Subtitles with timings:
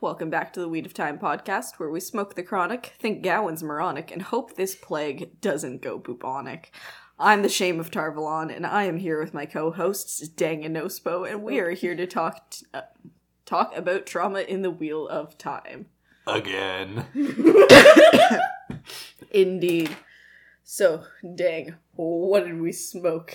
[0.00, 3.64] welcome back to the Weed of Time podcast, where we smoke the chronic, think Gawyn's
[3.64, 6.72] moronic, and hope this plague doesn't go bubonic.
[7.18, 10.76] I'm the Shame of Tar Valon, and I am here with my co-hosts Deng and
[10.76, 12.82] Nospo, and we are here to talk t- uh,
[13.44, 15.86] talk about trauma in the Wheel of Time.
[16.28, 17.06] Again.
[19.32, 19.96] Indeed.
[20.62, 23.34] So, Deng, what did we smoke?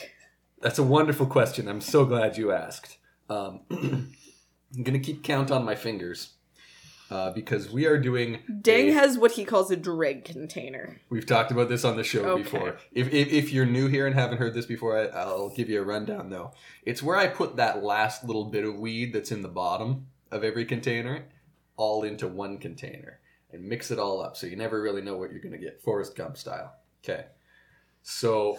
[0.61, 1.67] That's a wonderful question.
[1.67, 2.99] I'm so glad you asked.
[3.29, 6.32] Um, I'm going to keep count on my fingers
[7.11, 8.39] uh, because we are doing.
[8.49, 10.99] Deng a- has what he calls a dreg container.
[11.09, 12.43] We've talked about this on the show Okay.
[12.43, 12.77] before.
[12.91, 15.81] If, if, if you're new here and haven't heard this before, I, I'll give you
[15.81, 16.51] a rundown though.
[16.83, 20.43] It's where I put that last little bit of weed that's in the bottom of
[20.43, 21.25] every container
[21.75, 23.19] all into one container
[23.51, 25.81] and mix it all up so you never really know what you're going to get.
[25.83, 26.73] Forrest Gump style.
[27.03, 27.25] Okay.
[28.01, 28.57] So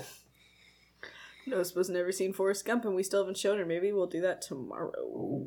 [1.49, 3.67] Nospo's never seen Forrest Gump, and we still haven't shown her.
[3.67, 5.47] Maybe we'll do that tomorrow.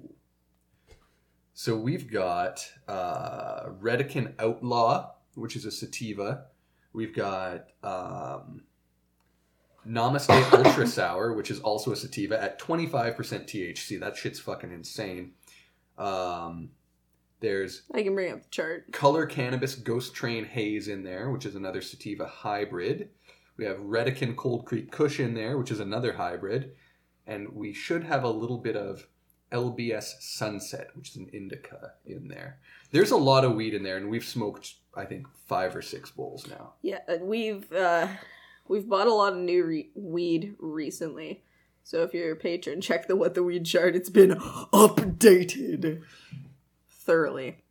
[1.60, 6.46] So we've got uh, Redecan Outlaw, which is a sativa.
[6.94, 8.62] We've got um,
[9.84, 14.00] Namaste Ultra Sour, which is also a sativa at 25% THC.
[14.00, 15.32] That shit's fucking insane.
[15.98, 16.70] Um,
[17.40, 18.92] there's I can bring up the chart.
[18.92, 23.10] Color Cannabis Ghost Train Haze in there, which is another sativa hybrid.
[23.58, 26.74] We have Redecan Cold Creek Kush in there, which is another hybrid.
[27.26, 29.08] And we should have a little bit of
[29.52, 32.60] LBS Sunset, which is an indica in there.
[32.92, 36.12] There's a lot of weed in there, and we've smoked, I think, five or six
[36.12, 36.74] bowls now.
[36.82, 38.08] Yeah, we've uh,
[38.68, 41.44] we've bought a lot of new re- weed recently.
[41.84, 43.96] So if you're a patron, check the what the weed chart.
[43.96, 46.02] It's been updated
[46.90, 47.64] thoroughly.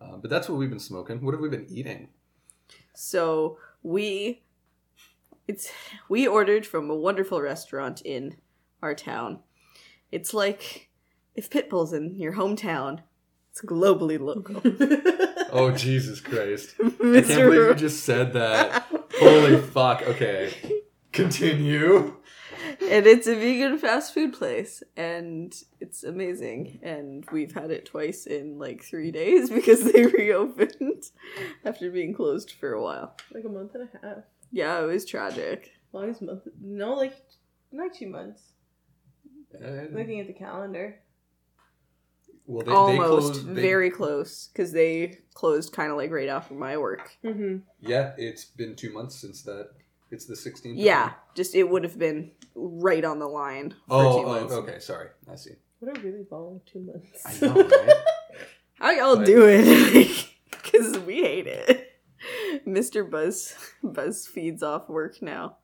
[0.00, 1.24] Uh, but that's what we've been smoking.
[1.24, 2.08] What have we been eating?
[2.94, 4.42] So we
[5.46, 5.70] it's
[6.08, 8.36] we ordered from a wonderful restaurant in
[8.82, 9.40] our town.
[10.10, 10.90] It's like
[11.34, 13.00] if Pitbull's in your hometown,
[13.50, 14.62] it's globally local.
[15.54, 16.76] Oh, Jesus Christ.
[16.80, 18.86] I can't believe you just said that.
[19.20, 20.00] Holy fuck.
[20.00, 20.54] Okay.
[21.12, 22.16] Continue.
[22.80, 28.26] and it's a vegan fast food place and it's amazing and we've had it twice
[28.26, 31.02] in like three days because they reopened
[31.66, 34.24] after being closed for a while like a month and a half.
[34.52, 36.48] yeah it was tragic Longest month.
[36.60, 37.14] No, like
[37.72, 38.40] not two months.
[39.54, 40.98] Uh, Looking at the calendar.
[42.46, 46.28] Well, they, almost they closed, they- very close because they closed kind of like right
[46.28, 47.58] after my work Mm-hmm.
[47.80, 49.70] Yeah, it's been two months since that.
[50.10, 50.74] It's the 16th.
[50.76, 54.78] yeah just it would have been right on the line for Oh, two oh, okay.
[54.78, 55.08] Sorry.
[55.30, 55.52] I see.
[55.80, 57.22] What a really long two months.
[57.24, 57.96] I know, right?
[58.74, 61.88] how y'all But- do it because we hate it
[62.66, 65.56] mr buzz buzz feeds off work now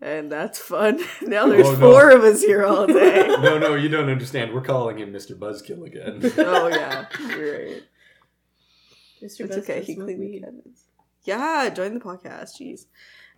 [0.00, 1.78] and that's fun now there's Oh, no.
[1.78, 4.52] four of us here all day no, no, you don't understand.
[4.52, 5.32] We're calling him Mr.
[5.38, 6.20] Buzzkill again.
[6.38, 7.82] oh yeah you're right
[9.22, 9.40] Mr.
[9.40, 10.40] it's Best okay he cleaned the weed.
[10.42, 10.84] cabinets
[11.24, 12.86] yeah join the podcast jeez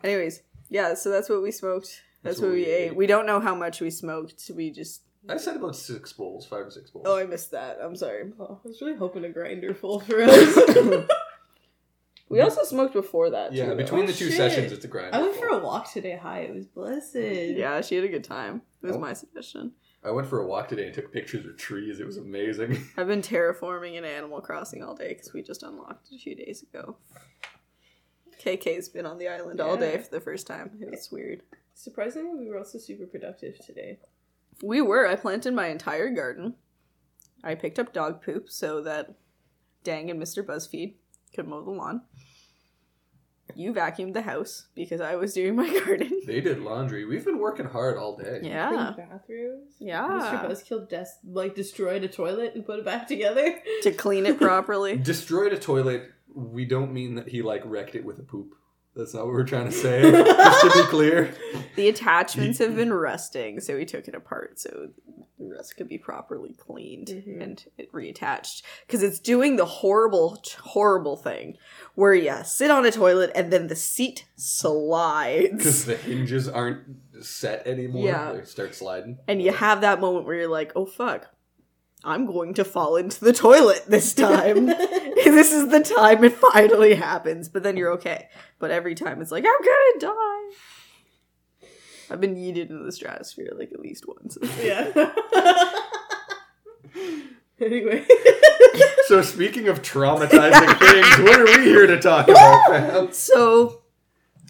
[0.03, 3.55] anyways yeah so that's what we smoked that's, what we ate we don't know how
[3.55, 7.05] much we smoked we just I said about six bowls, five or six bowls.
[7.09, 10.21] oh i missed that i'm sorry Oh, I was really hoping a grinder full for
[10.23, 10.57] us.
[12.29, 13.77] We also smoked before that yeah, too, though.
[13.77, 14.37] between the two oh, shit.
[14.37, 15.15] sessions, it's a grind.
[15.15, 16.19] I went for a walk today.
[16.21, 17.17] Hi, it was blessed.
[17.17, 19.01] yeah she had a good time it was Oh.
[19.01, 19.73] my suggestion
[20.05, 21.99] I went for a walk today and took pictures of trees.
[21.99, 22.87] It was amazing.
[22.97, 26.37] I've been terraforming in Animal Crossing all day because we just unlocked it a few
[26.37, 26.97] days ago.
[28.41, 30.71] KK's been on the island all day for the first time.
[30.81, 31.43] It was weird.
[31.75, 33.99] Surprisingly, we were also super productive today.
[34.63, 35.07] We were.
[35.07, 36.55] I planted my entire garden.
[37.43, 39.15] I picked up dog poop so that
[39.85, 40.45] Deng and Mr.
[40.45, 40.95] Buzzfeed
[41.35, 42.03] could mow the lawn.
[43.55, 46.21] You vacuumed the house because I was doing my garden.
[46.27, 47.05] They did laundry.
[47.07, 48.41] We've been working hard all day.
[48.43, 48.69] Yeah.
[48.69, 49.75] Cleaned bathrooms.
[49.81, 50.07] Yeah.
[50.07, 50.49] Mr.
[50.49, 53.59] Buzzkill des- like destroyed a toilet and put it back together.
[53.83, 54.97] To clean it properly.
[55.03, 56.11] Destroyed a toilet.
[56.35, 58.55] We don't mean that he like wrecked it with a poop.
[58.99, 60.03] That's not what we're trying to say.
[60.11, 61.33] Just to be clear.
[61.77, 64.89] The attachments have been rusting, so we took it apart so
[65.39, 67.41] the rust could be properly cleaned Mhm.
[67.41, 68.63] and it reattached.
[68.87, 71.57] Because it's doing the horrible, horrible thing
[71.95, 76.81] where you sit on a toilet and then the seat slides Because the hinges aren't
[77.25, 78.05] set anymore.
[78.05, 78.33] Yeah.
[78.33, 79.19] They start sliding.
[79.29, 81.29] And you have that moment where you're like, oh fuck,
[82.05, 84.69] I'm going to fall into the toilet this time.
[85.25, 87.49] this is the time it finally happens.
[87.49, 88.29] But then you're okay.
[88.59, 90.57] But every time it's like, I'm gonna die.
[92.11, 94.39] I've been yeeted into the stratosphere like at least once.
[94.63, 95.13] yeah.
[97.61, 98.07] anyway.
[99.07, 103.13] So speaking of traumatizing things, what are we here to talk about, fam?
[103.13, 103.83] So,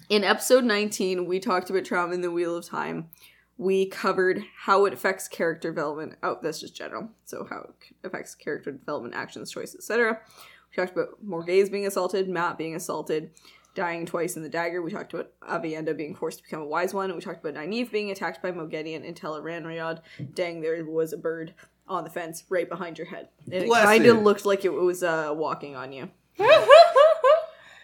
[0.08, 3.08] in episode 19, we talked about trauma in the Wheel of Time.
[3.56, 6.16] We covered how it affects character development.
[6.22, 7.10] Oh, that's just general.
[7.24, 10.20] So, how it affects character development, actions, choices, etc.
[10.78, 13.32] We talked about Morgase being assaulted, Mat being assaulted,
[13.74, 14.80] dying twice in the dagger.
[14.80, 17.12] We talked about Aviendha being forced to become a wise one.
[17.12, 20.02] We talked about Nynaeve being attacked by Moghedien and Tel'aran'rhiod.
[20.34, 21.52] Deng, there was a bird
[21.88, 23.28] on the fence right behind your head.
[23.46, 26.10] And it kind of looked like it was uh, walking on you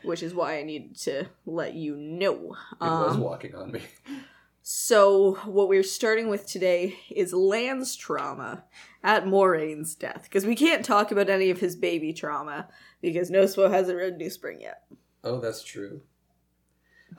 [0.04, 2.54] which is why I needed to let you know.
[2.74, 3.82] It was Um, walking on me.
[4.66, 8.64] so, what we're starting with today is Lan's trauma
[9.02, 12.68] at Moiraine's death, because we can't talk about any of his baby trauma
[13.02, 14.82] because Nospo hasn't read New Spring yet.
[15.22, 16.00] Oh, that's true.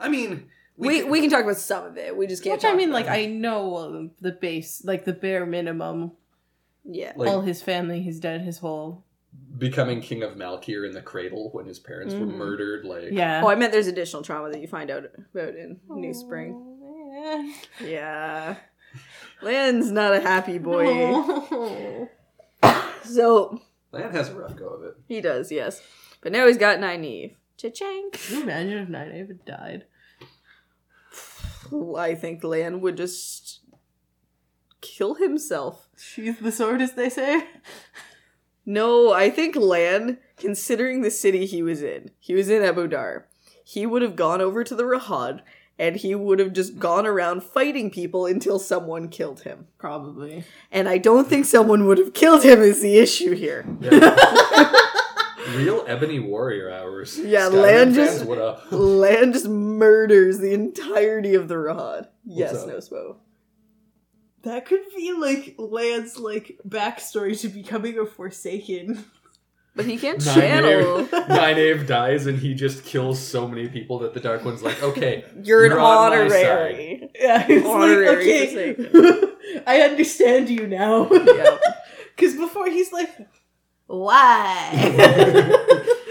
[0.00, 2.16] I mean, We can- we can talk about some of it.
[2.16, 2.56] We just can't.
[2.60, 3.10] Which I mean, about like it.
[3.22, 6.12] I know the base, like the bare minimum.
[6.84, 7.12] yeah.
[7.16, 8.40] like All his family, he's dead.
[8.42, 9.04] His whole
[9.56, 12.34] becoming king of Malkier in the cradle when his parents were Mhm.
[12.36, 12.84] murdered.
[12.84, 13.40] Like, yeah.
[13.44, 16.75] Oh, I meant there's additional trauma that you find out about in New Spring.
[17.26, 17.54] Man.
[17.80, 18.56] Yeah.
[19.42, 20.84] Lan's not a happy boy.
[20.84, 22.08] No.
[23.04, 23.60] So
[23.92, 24.94] Lan has a rough go of it.
[25.06, 25.80] he does, yes.
[26.20, 27.34] But now he's got Nynaeve.
[27.56, 28.10] Cha-ching.
[28.12, 29.84] Can you imagine if Nynaeve had died?
[31.96, 33.60] I think Lan would just
[34.80, 35.88] kill himself.
[35.96, 37.44] She's the sword, as they say.
[38.64, 43.26] No, I think Lan, considering the city he was in, he was in Ebou Dar,
[43.64, 45.40] he would have gone over to the Rahad
[45.78, 49.66] and he would have just gone around fighting people until someone killed him.
[49.78, 50.44] Probably.
[50.72, 53.66] And I don't think someone would have killed him is the issue here.
[55.54, 57.18] Real ebony warrior hours.
[57.18, 58.66] Yeah, Skyrim Lan just- what up?
[58.72, 62.08] Lan just murders the entirety of the Rahad.
[62.24, 62.68] Yes, up?
[62.68, 63.16] Nospo.
[64.42, 69.04] That could be like Lan's like backstory to becoming a Forsaken.
[69.76, 71.04] But he can't channel.
[71.04, 74.82] Nynaeve, Nynaeve dies and he just kills so many people that the Dark One's like,
[74.82, 77.10] okay, You're an You're on my honorary.
[77.14, 81.08] Yeah, it's Honorary like okay, I understand you now.
[81.36, 81.60] Yep.
[82.16, 83.10] Because before he's like,
[83.86, 84.70] why?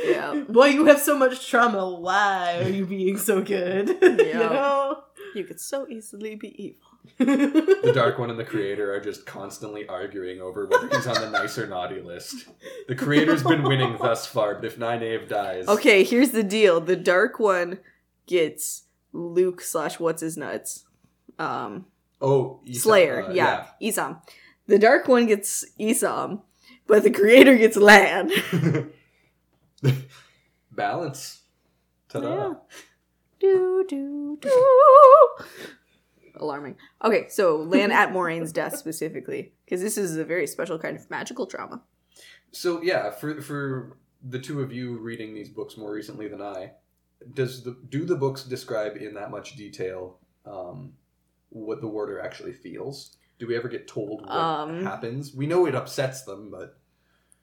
[0.06, 0.44] Yeah.
[0.48, 1.90] Why you have so much trauma?
[2.00, 3.90] Why are you being so good?
[4.02, 5.02] you know.
[5.34, 6.85] You could so easily be evil.
[7.18, 11.30] The Dark One and the Creator are just constantly arguing over whether he's on the
[11.30, 12.48] nice or naughty list.
[12.88, 16.80] The Creator's been winning thus far, but if Nynaeve dies, Okay, here's the deal.
[16.82, 17.80] The dark one
[18.26, 20.86] gets Luc slash what's his nuts.
[21.38, 21.86] Um
[22.22, 24.22] oh, Slayer, uh, yeah, Isam.
[24.68, 26.42] The dark one gets Isam,
[26.88, 28.32] but the creator gets Lan.
[30.72, 31.42] balance.
[32.10, 32.50] Ta-da.
[32.50, 32.54] Yeah.
[33.40, 34.50] Do do do.
[36.40, 36.76] Alarming.
[37.04, 41.10] Okay, so Lan at Moiraine's death specifically, because this is a very special kind of
[41.10, 41.82] magical trauma.
[42.52, 46.72] So yeah, for for the two of you reading these books more recently than I,
[47.34, 50.94] does the do the books describe in that much detail um,
[51.50, 53.18] what the warder actually feels?
[53.40, 55.34] Do we ever get told what Um, happens?
[55.36, 56.78] We know it upsets them, but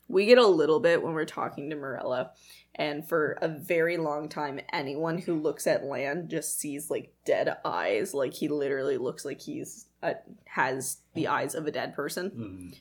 [0.08, 2.30] We get a little bit when we're talking to Myrelle,
[2.74, 7.56] and for a very long time, anyone who looks at Lan just sees like dead
[7.64, 8.12] eyes.
[8.12, 12.30] Like he literally looks like he's uh, has the eyes of a dead person.
[12.30, 12.78] mm,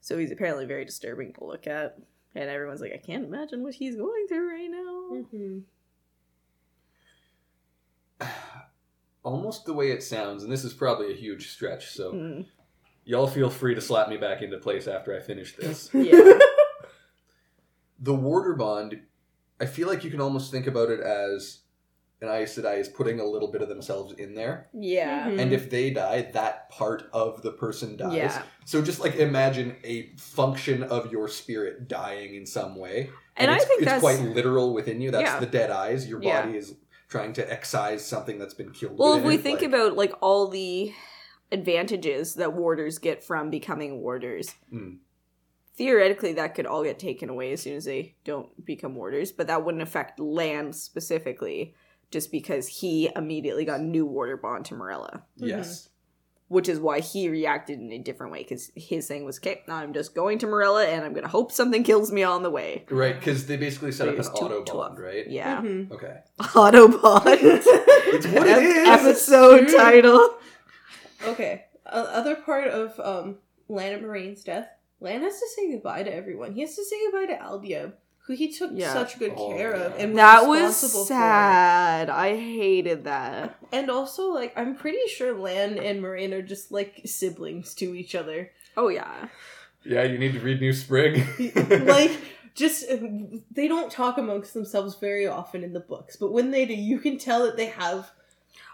[0.00, 1.98] So he's apparently very disturbing to look at,
[2.34, 5.24] and everyone's like, I can't imagine what he's going through right now.
[5.32, 5.62] Mhm.
[9.24, 11.90] almost the way it sounds, and this is probably a huge stretch.
[11.92, 12.46] So Mm,
[13.08, 15.88] y'all feel free to slap me back into place after I finish this.
[15.94, 16.38] yeah,
[18.00, 19.00] the warder bond,
[19.60, 21.60] I feel like you can almost think about it as
[22.20, 24.68] an Aes Sedai is putting a little bit of themselves in there.
[24.72, 25.38] yeah, Mhm.
[25.40, 28.14] And if they die, that part of the person dies.
[28.16, 28.42] Yeah.
[28.64, 33.10] So just like imagine a function of your spirit dying in some way.
[33.36, 35.12] And I think it's that's- quite literal within you.
[35.12, 35.38] That's Yeah.
[35.40, 36.08] the dead eyes.
[36.08, 36.42] Your Yeah.
[36.44, 36.74] body is
[37.08, 38.98] trying to excise something that's been killed.
[38.98, 40.92] Well, if we it, think like- about like all the
[41.50, 44.98] advantages that warders get from becoming warders, Mm.
[45.76, 49.46] theoretically that could all get taken away as soon as they don't become warders, but
[49.46, 51.74] that wouldn't affect Lan specifically,
[52.10, 55.88] just because he immediately got a new warder bond to Myrelle, Yes.
[56.48, 58.38] which is why he reacted in a different way.
[58.38, 61.82] Because his thing was, "Okay, I'm just going to Myrelle, and I'm gonna hope something
[61.84, 64.40] kills me on the way." Right, because they basically set But up it an was
[64.40, 64.74] too auto tough.
[64.76, 65.28] bond, right?
[65.28, 65.92] Yeah, Mhm.
[65.92, 66.16] Okay.
[66.40, 67.38] Autobot.
[67.42, 68.88] It's what it is.
[68.88, 69.76] Episode True.
[69.76, 70.34] title.
[71.26, 71.64] Okay.
[71.86, 74.68] O- other part of um Lan and Moiraine's death,
[75.00, 76.52] Lan has to say goodbye to everyone.
[76.52, 77.92] He has to say goodbye to Aldieb,
[78.26, 78.92] who he took Yeah.
[78.92, 80.04] such good Oh, care of yeah.
[80.04, 82.10] and That was was responsible sad.
[82.10, 83.56] I hated that.
[83.72, 88.14] And also, like, I'm pretty sure Lan and Moraine are just like siblings to each
[88.14, 88.50] other.
[88.76, 89.28] Oh yeah.
[89.84, 91.26] Yeah, you need to read New Spring.
[91.86, 92.10] like
[92.54, 92.84] just
[93.52, 96.98] they don't talk amongst themselves very often in the books but when they do you
[96.98, 98.10] can tell that they have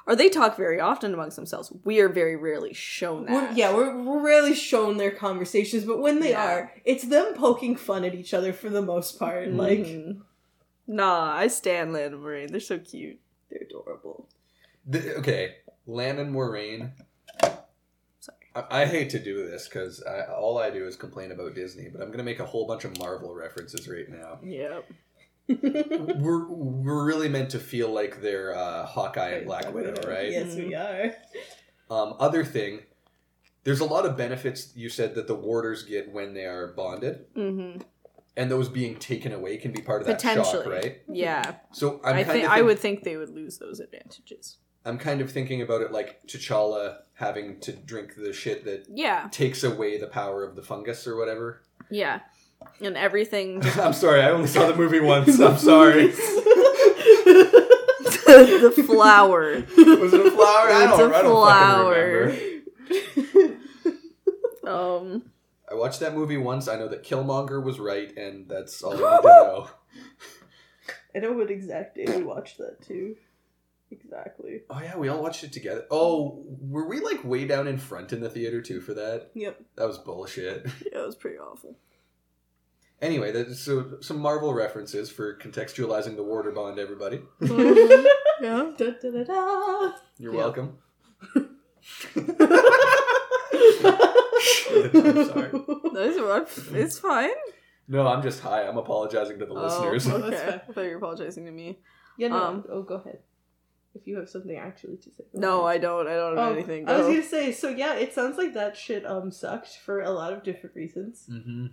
[0.07, 1.73] Or they talk very often amongst themselves.
[1.83, 3.57] We are very rarely shown we're, that.
[3.57, 6.45] yeah we're, we're rarely shown their conversations but when they Yeah.
[6.45, 10.21] are it's them poking fun at each other for the most part like Mhm.
[10.87, 12.51] Nah, I stand Lan and Moiraine.
[12.51, 13.19] They're so cute.
[13.51, 14.29] they're adorable
[14.87, 15.57] The- okay,
[15.87, 16.91] Lan and Moiraine.
[18.21, 18.37] Sorry.
[18.55, 22.03] I, I hate to do this because all I do is complain about Disney, but
[22.03, 24.39] I'm gonna make a whole bunch of Marvel references right now.
[24.43, 24.85] Yep.
[26.19, 30.31] we're we're really meant to feel like they're uh, Hawkeye and Black Widow, right?
[30.31, 31.15] yes we are
[31.91, 32.81] Um, other thing,
[33.65, 37.27] there's a lot of benefits you said that the warders get when they are bonded,
[37.35, 37.77] hmm
[38.37, 41.03] and those being taken away can be part of that shock, right?
[41.09, 41.55] Yeah.
[41.73, 44.57] So I'm i kind think of I would think they would lose those advantages.
[44.85, 49.29] I'm kind of thinking about it like T'Challa having to drink the shit that Yeah.
[49.31, 51.63] takes away the power of the fungus or whatever.
[51.91, 52.21] Yeah.
[52.81, 55.39] And everything I'm sorry, I only saw the movie once.
[55.41, 56.07] I'm sorry.
[58.27, 59.55] the flower.
[59.77, 60.69] Was it a flower?
[60.71, 62.31] I It's don't, a I don't flower.
[62.31, 62.63] fucking
[63.35, 63.59] remember.
[64.67, 65.31] Um
[65.71, 66.69] I watched that movie once.
[66.69, 69.69] I know that Killmonger was right, and that's all I need to know.
[71.15, 73.17] i know what exact day we watched that too
[73.91, 75.85] exactly Oh yeah, we all watched it together.
[75.91, 79.31] Oh, were we like way down in front in the theater too for that?
[79.35, 80.67] yep That was bullshit.
[80.93, 81.77] yeah, it was pretty awful.
[83.05, 86.79] Anyway, that's, so some Marvel references for contextualizing the Warder Bond.
[86.79, 88.71] Everybody, Yeah.
[88.79, 89.93] da, da, da, da.
[90.19, 90.39] you're Yeah.
[90.39, 90.79] welcome.
[94.25, 95.51] I'm sorry.
[95.93, 97.31] Those are- It's fine.
[97.89, 98.63] No, I'm just high.
[98.67, 100.09] I'm apologizing to the listeners.
[100.09, 100.51] Oh, That's okay.
[100.51, 100.61] fine.
[100.69, 101.79] I thought you were apologizing to me.
[102.17, 103.19] yeah no Um, oh go ahead
[103.95, 105.81] if you have something actually to say go No, ahead.
[105.81, 106.09] I don't.
[106.09, 106.89] I don't have Oh, anything.
[106.89, 107.13] I was Go.
[107.13, 110.43] gonna say, so yeah, it sounds like that shit um sucked for a lot of
[110.43, 111.27] different reasons.
[111.31, 111.67] mm-hmm.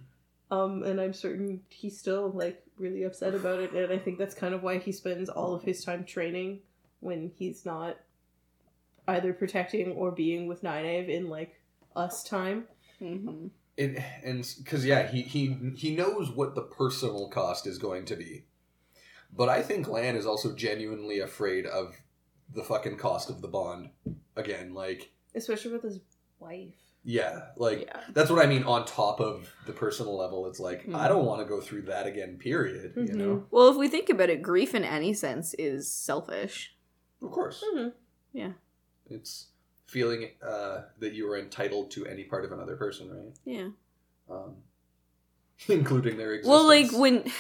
[0.51, 4.35] Um, and I'm certain he's still like really upset about it, and I think that's
[4.35, 6.59] kind of why he spends all of his time training
[6.99, 7.97] when he's not
[9.07, 11.61] either protecting or being with Nynaeve in like
[11.95, 12.65] us time.
[13.01, 13.51] Mhm.
[13.77, 18.17] It and because yeah, he he he knows what the personal cost is going to
[18.17, 18.43] be,
[19.33, 21.95] but I think Lan is also genuinely afraid of
[22.53, 23.89] the fucking cost of the bond.
[24.35, 26.01] Again, like Especially with his
[26.39, 26.90] wife.
[27.03, 27.99] Yeah, like yeah.
[28.13, 28.63] that's what I mean.
[28.63, 30.95] On top of the personal level, it's like Mhm.
[30.95, 32.37] I don't want to go through that again.
[32.37, 32.93] Period.
[32.95, 33.15] You Mhm.
[33.15, 36.75] know, Well, if we think about it, grief in any sense is selfish.
[37.21, 37.93] of course, Mhm.
[38.33, 38.53] Yeah.
[39.09, 39.47] it's
[39.85, 43.33] feeling uh, that you are entitled to any part of another person, right?
[43.45, 43.69] Yeah.
[44.29, 44.63] Um,
[45.67, 46.49] including their existence.
[46.49, 47.31] Well, like when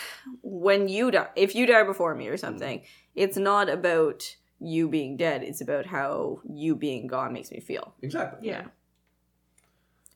[0.43, 2.83] when you die, if you die before me or something,
[3.15, 5.41] it's not about you being dead.
[5.43, 7.95] It's about how you being gone makes me feel.
[8.01, 8.47] exactly.
[8.47, 8.67] Yeah.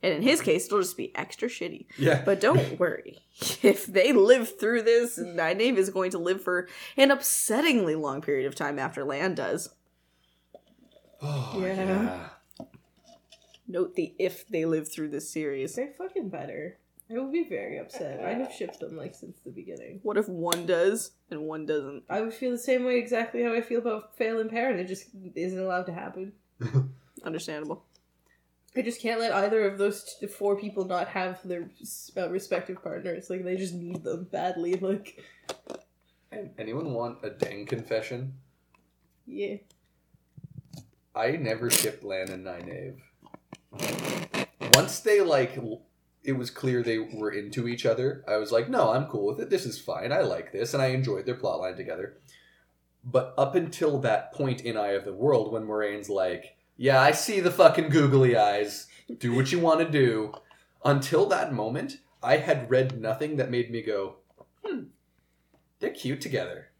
[0.05, 1.87] And in his case, it'll just be extra shitty.
[1.97, 3.17] Yeah, But don't worry.
[3.63, 8.45] If they live through this, Nynaeve is going to live for an upsettingly long period
[8.45, 9.69] of time after Lan does.
[11.21, 11.73] Oh, Yeah.
[11.83, 12.65] yeah.
[13.67, 15.73] Note the if they live through this series.
[15.73, 16.77] They're fucking better.
[17.09, 18.23] I would be very upset.
[18.23, 20.01] I have shipped them like since the beginning.
[20.03, 22.03] What if one does and one doesn't?
[22.09, 24.77] I would feel the same way exactly how I feel about Faile and Perrin.
[24.79, 26.33] It just isn't allowed to happen.
[27.23, 27.84] Understandable.
[28.77, 31.69] I just can't let either of those t- four people not have their
[32.17, 33.29] uh, respective partners.
[33.29, 34.75] Like they just need them badly.
[34.81, 35.21] Like
[36.57, 38.33] anyone want a dang confession?
[39.25, 39.55] yeah,
[41.15, 42.99] I never shipped Lan and Nynaeve.
[44.73, 45.57] Once they like,
[46.23, 48.23] it was clear they were into each other.
[48.27, 49.49] I was like, no, I'm cool with it.
[49.49, 50.11] This is fine.
[50.11, 52.17] I like this, and I enjoyed their plotline together.
[53.03, 57.11] But up until that point in Eye of the World, when Moiraine's like, "Yeah, I
[57.11, 58.87] see the fucking googly eyes.
[59.19, 60.33] Do what you want to do."
[60.83, 64.17] Until that moment, I had read nothing that made me go,
[64.63, 64.83] "Hmm,
[65.79, 66.71] they're cute together."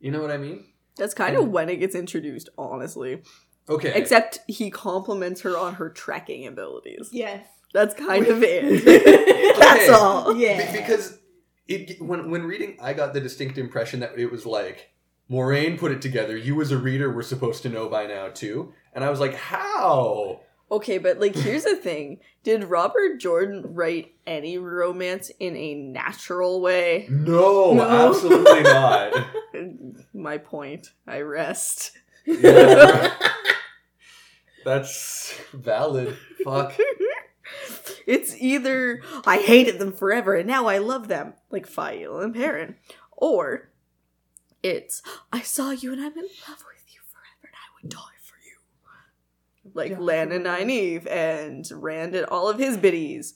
[0.00, 0.66] You know what I mean?
[0.96, 3.22] That's kind of when it gets introduced, honestly.
[3.68, 3.92] Okay.
[3.94, 7.08] Except he compliments her on her trekking abilities.
[7.12, 8.84] yes, That's kind of it.
[9.58, 9.92] That's Okay.
[9.92, 10.36] all.
[10.36, 10.70] yeah.
[10.72, 11.18] Be- because
[11.66, 14.90] it when when reading, I got the distinct impression that it was like
[15.30, 16.36] Moiraine put it together.
[16.36, 19.34] You as a reader were supposed to know by now too, and I was like,
[19.34, 20.40] how?
[20.70, 22.20] Okay, but like here's the thing.
[22.42, 27.06] Did Robert Jordan write any romance in a natural way?
[27.10, 27.82] No, No.
[28.08, 29.26] absolutely not.
[30.12, 30.88] My point.
[31.06, 31.92] I rest.
[32.26, 33.14] Yeah.
[34.64, 36.16] That's valid.
[36.42, 36.74] Fuck.
[38.06, 42.76] it's either I hated them forever and now I love them, like Faile and Perrin,
[43.12, 43.68] or
[44.64, 48.18] it's I saw you and I'm in love with you forever and I would die
[48.22, 48.56] for you.
[49.74, 50.70] Like Die Lan for and Rand.
[50.70, 53.34] Nynaeve and Rand and all of his biddies.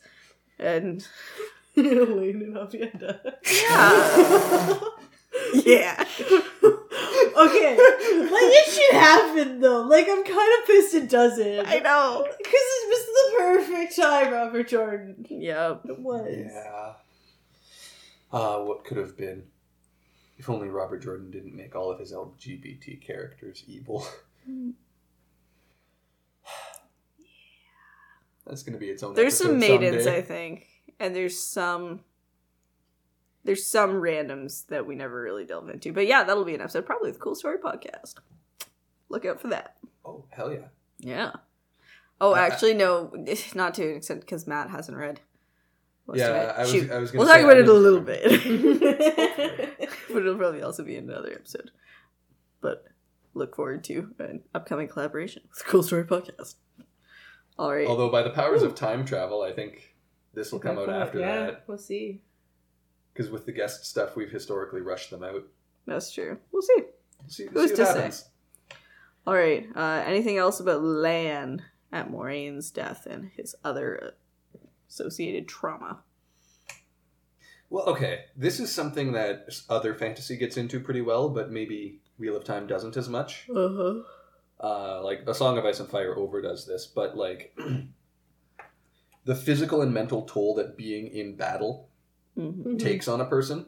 [0.59, 1.07] And
[1.77, 3.21] Elayne and Aviendha.
[3.45, 4.81] yeah.
[5.65, 6.05] yeah.
[7.37, 9.83] okay, like it should happen though.
[9.83, 11.67] Like I'm kind of pissed it doesn't.
[11.67, 12.27] I know.
[12.27, 15.27] Because it was the perfect time, Robert Jordan.
[15.29, 15.83] Yep.
[15.91, 16.35] It was.
[16.37, 16.93] Yeah.
[18.33, 19.45] Uh, what could have been?
[20.39, 24.07] If only Robert Jordan didn't make all of his LGBT characters evil.
[24.47, 24.71] Yeah.
[28.47, 29.15] That's going to be its own.
[29.15, 30.19] There's some maidens, someday.
[30.19, 30.67] I think,
[30.99, 32.01] and there's some
[33.45, 35.93] there's some randoms that we never really delve into.
[35.93, 38.15] But yeah, that'll be an episode, probably the Cool Story podcast.
[39.09, 39.77] Look out for that.
[40.05, 40.69] Oh hell yeah!
[40.99, 41.33] Yeah.
[42.21, 43.13] Oh, Uh, actually, no,
[43.55, 45.21] not to an extent because Matt hasn't read.
[46.09, 46.55] Most Yeah.
[46.57, 46.71] I was.
[46.71, 46.91] Shoot.
[46.91, 47.13] I was.
[47.13, 48.23] We'll talk about I it a little bit,
[50.09, 51.71] but it'll probably also be in another episode.
[52.61, 52.85] But
[53.35, 56.55] look forward to an upcoming collaboration with Cool Story podcast.
[57.59, 57.87] All right.
[57.87, 59.95] Although by the powers of time travel, I think
[60.33, 61.65] this will come out after yeah, that.
[61.67, 62.23] We'll see.
[63.13, 65.43] Because with the guest stuff, we've historically rushed them out.
[65.87, 66.39] That's true.
[66.53, 66.83] We'll see.
[67.27, 68.25] See, Who's see what to say?
[69.27, 69.67] All right.
[69.75, 71.63] Uh, anything else about Lan
[71.93, 74.11] at Moraine's death and his other uh,
[74.89, 76.01] associated trauma?
[77.71, 78.25] Well, okay.
[78.37, 82.67] This is something that other fantasy gets into pretty well, but maybe Wheel of Time
[82.67, 83.47] doesn't as much.
[83.55, 83.95] Uh huh.
[84.61, 87.57] Uh, like A Song of Ice and Fire overdoes this, but like
[89.25, 91.91] the physical and mental toll that being in battle
[92.35, 93.67] hmm takes on a person,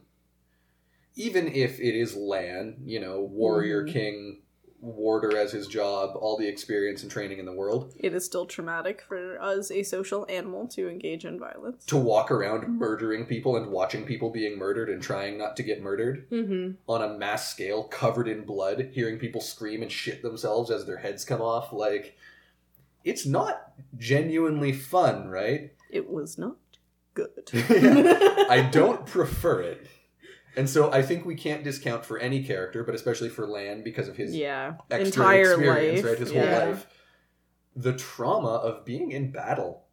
[1.14, 3.92] even if it is Lan, you know, warrior Mhm.
[3.92, 4.42] king,
[4.80, 8.46] warder as his job, all the experience and training in the world, It is still
[8.46, 11.84] traumatic for us, a social animal, to engage in violence.
[11.86, 15.82] to walk around murdering people and watching people being murdered and trying not to get
[15.82, 16.72] murdered Mm-hmm.
[16.88, 20.98] on a mass scale, covered in blood, hearing people scream and shit themselves as their
[20.98, 22.16] heads come off, like
[23.04, 25.72] it's not genuinely fun, right?
[25.90, 26.56] It was not
[27.14, 27.50] good.
[27.52, 29.86] I don't prefer it.
[30.56, 34.08] And so I think we can't discount for any character, but especially for Lan because
[34.08, 34.74] of his yeah.
[34.90, 36.10] extra Entire experience, life.
[36.10, 36.18] right?
[36.18, 36.60] His yeah.
[36.60, 36.86] whole life.
[37.76, 39.84] The trauma of being in battle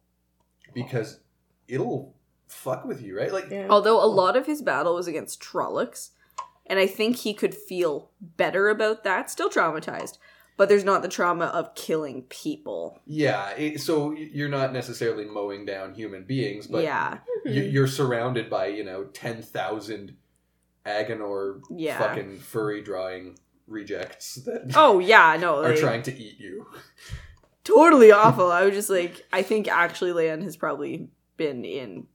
[0.74, 1.20] because
[1.68, 2.14] it'll
[2.48, 3.32] fuck with you, right?
[3.32, 3.68] Like Yeah.
[3.70, 6.10] Although a lot of his battle was against Trollocs,
[6.66, 9.30] and I think he could feel better about that.
[9.30, 10.18] Still traumatized,
[10.56, 13.00] but there's not the trauma of killing people.
[13.06, 18.50] yeah, it, so you're not necessarily mowing down human beings, but yeah, you, you're surrounded
[18.50, 20.16] by you know ten thousand
[20.88, 21.98] Agonor Yeah.
[21.98, 26.66] fucking furry drawing rejects that Oh yeah, no, are like, trying to eat you.
[27.64, 28.50] totally awful.
[28.50, 32.06] I was just like, I think actually Lan has probably been in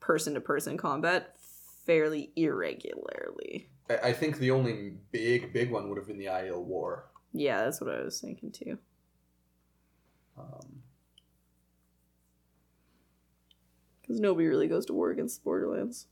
[0.00, 1.36] person to person combat
[1.86, 3.68] fairly irregularly.
[3.90, 7.06] I, I think the only big big one would have been the Aiel War.
[7.34, 8.78] Yeah, that's what I was thinking too.
[10.38, 10.82] Um,
[14.00, 16.06] Because nobody really goes to war against the Borderlands.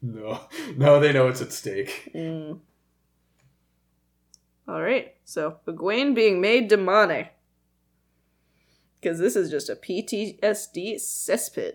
[0.00, 0.40] No,
[0.76, 2.10] no, they know it's at stake.
[2.14, 2.60] Mm.
[4.66, 7.28] All right, so Egwene being made damane.
[9.00, 11.74] Because this is just a PTSD cesspit.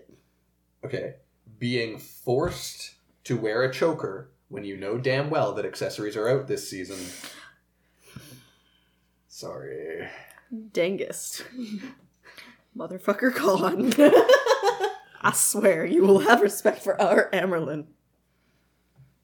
[0.84, 1.14] Okay,
[1.58, 6.48] being forced to wear a choker when you know damn well that accessories are out
[6.48, 6.98] this season.
[9.28, 10.08] Sorry.
[10.52, 11.44] Dangest.
[12.76, 13.92] Motherfucker gone.
[15.20, 17.86] I swear you will have respect for our Amyrlin.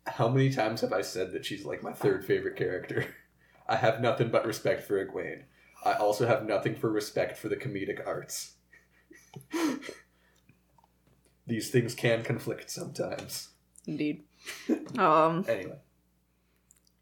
[0.06, 3.06] How many times have I said that she's like my third favorite character?
[3.68, 5.42] I have nothing but respect for Egwene.
[5.84, 8.54] I also have nothing for respect for the comedic arts.
[11.46, 13.50] These things can conflict sometimes.
[13.86, 14.24] Indeed.
[14.98, 15.78] Um, Anyway,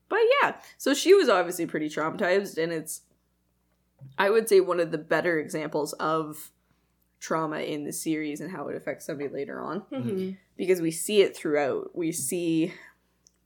[0.09, 3.03] but yeah, so she was obviously pretty traumatized, and it's,
[4.17, 6.51] I would say, one of the better examples of
[7.25, 9.81] trauma in the series and how it affects somebody later on.
[9.91, 10.31] Mm-hmm.
[10.59, 11.97] because we see it throughout.
[11.97, 12.75] We see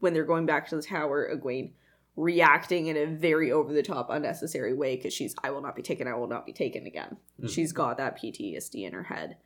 [0.01, 1.71] when they're going back to the tower, Egwene
[2.17, 5.83] reacting in a very over the top, unnecessary way because she's, I will not be
[5.83, 7.19] taken, I will not be taken again.
[7.41, 7.49] Mhm.
[7.51, 9.37] She's got that PTSD in her head.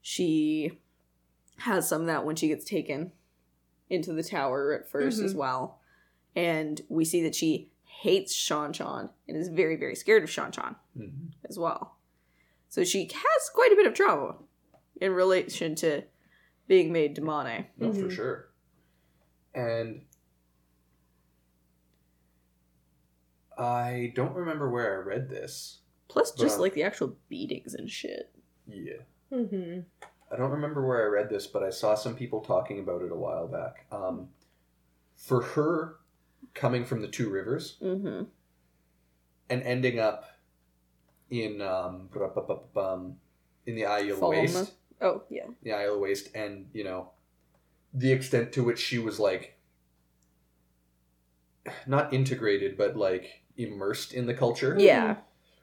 [0.00, 0.80] She
[1.58, 3.12] has some of that when she gets taken
[3.88, 5.80] into the tower at 1st as well.
[6.34, 11.32] And we see that she hates Seanchan and is very, very scared of Seanchan Mhm.
[11.48, 11.95] as well.
[12.68, 14.36] So she has quite a bit of trauma
[15.00, 16.02] in relation to
[16.66, 17.66] being made damane.
[17.78, 18.10] no, for Mhm.
[18.10, 18.48] sure.
[19.54, 20.02] And
[23.56, 25.80] I don't remember where I read this.
[26.08, 26.62] Plus, just Wow.
[26.62, 28.34] like the actual beatings and shit.
[28.66, 29.02] Yeah.
[29.32, 29.80] Mm-hmm.
[30.30, 33.12] I don't remember where I read this, but I saw some people talking about it
[33.12, 33.86] a while back.
[33.90, 34.30] Um,
[35.14, 35.98] for her
[36.54, 38.24] coming from the two rivers Mm-hmm.
[39.48, 40.24] and ending up
[41.30, 42.08] in um,
[42.76, 43.16] um
[43.66, 44.54] in the Aiel Falmouth.
[44.54, 45.44] Waste, Oh yeah.
[45.62, 47.10] the Isle of Waste, and you know,
[47.92, 49.58] the extent to which she was like
[51.86, 55.16] not integrated, but like immersed in the culture, Yeah.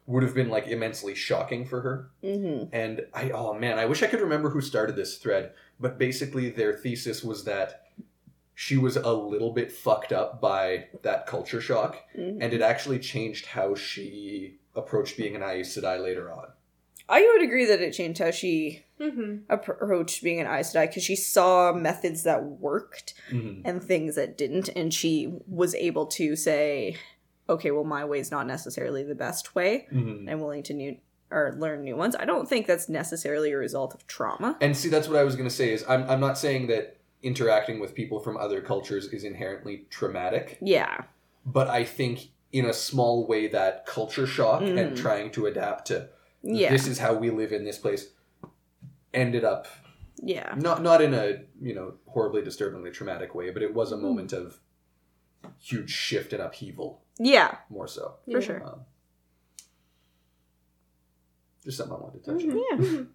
[0.05, 2.09] would have been like immensely shocking for her.
[2.23, 2.69] Mm-hmm.
[2.73, 6.49] And I, oh man, I wish I could remember who started this thread, but basically
[6.49, 7.83] their thesis was that
[8.55, 12.41] she was a little bit fucked up by that culture shock, Mm-hmm.
[12.41, 16.47] and it actually changed how she approached being an Aes Sedai later on.
[17.09, 19.51] I would agree that it changed how she Mm-hmm.
[19.51, 23.61] approached being an Aes Sedai because she saw methods that worked Mm-hmm.
[23.67, 26.95] and things that didn't, and she was able to say,
[27.49, 29.87] "Okay, well, my way is not necessarily the best way.
[29.91, 30.29] Mm-hmm.
[30.29, 30.97] I'm willing to new
[31.31, 34.55] or learn new ones." I don't think that's necessarily a result of trauma.
[34.61, 35.73] And see, that's what I was going to say.
[35.73, 40.57] Is I'm I'm not saying that interacting with people from other cultures is inherently traumatic,
[40.61, 41.03] Yeah,
[41.45, 44.95] but I think in a small way that culture shock and Mhm.
[44.95, 46.07] trying to adapt to
[46.43, 48.13] yeah, this is how we live in this place
[49.13, 49.67] ended up
[50.21, 53.95] yeah, not not in a you know horribly disturbingly traumatic way, but it was a
[53.95, 54.05] Mm-hmm.
[54.05, 54.59] moment of
[55.59, 58.15] huge shift and upheaval, yeah, more so.
[58.31, 58.63] for sure.
[58.63, 58.85] Um,
[61.63, 62.85] just something I wanted to touch Mm-hmm.
[62.85, 63.09] on.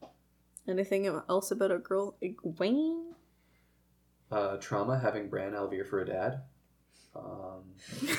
[0.00, 0.08] Yeah.
[0.72, 3.14] Anything else about a girl Egwene?
[4.30, 6.42] Uh, trauma having Bran al'Vere for a dad.
[7.14, 7.64] Um,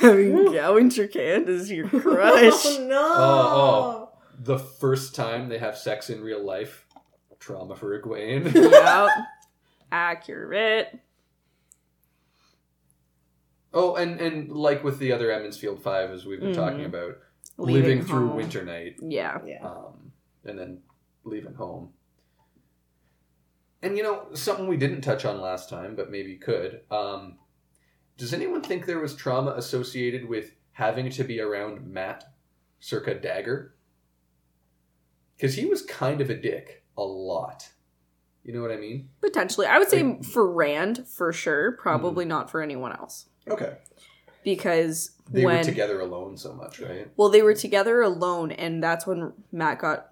[0.02, 2.66] Having Gawyn Trakand as your crush.
[2.66, 3.00] Oh no!
[3.02, 6.86] Oh, the first time they have sex in real life,
[7.40, 8.54] trauma for Egwene.
[8.72, 9.10] yep.
[9.92, 11.00] Accurate.
[13.74, 16.86] oh, and and like with the other Emond's Field Five, as we've been talking Mhm.
[16.88, 17.18] about,
[17.58, 18.38] Leaving living through home.
[18.38, 19.40] Winter Night, Yeah.
[19.46, 19.64] Yeah.
[19.68, 20.12] um,
[20.46, 20.82] and then
[21.24, 21.94] leaving home.
[23.82, 26.82] And you know something we didn't touch on last time, but maybe could.
[26.90, 27.38] Um,
[28.18, 32.24] does anyone think there was trauma associated with having to be around Mat,
[32.80, 33.76] circa Dagger?
[35.36, 37.70] Because he was kind of a dick a lot.
[38.44, 39.10] You know what I mean?
[39.22, 39.68] Potentially.
[39.68, 41.72] I would say Like- for Rand, for sure.
[41.74, 42.30] Probably hmm.
[42.30, 43.28] not for anyone else.
[43.50, 43.78] Okay.
[44.44, 47.10] Because They when were together alone so much, right?
[47.16, 50.10] Well, they were together alone, and that's when Mat got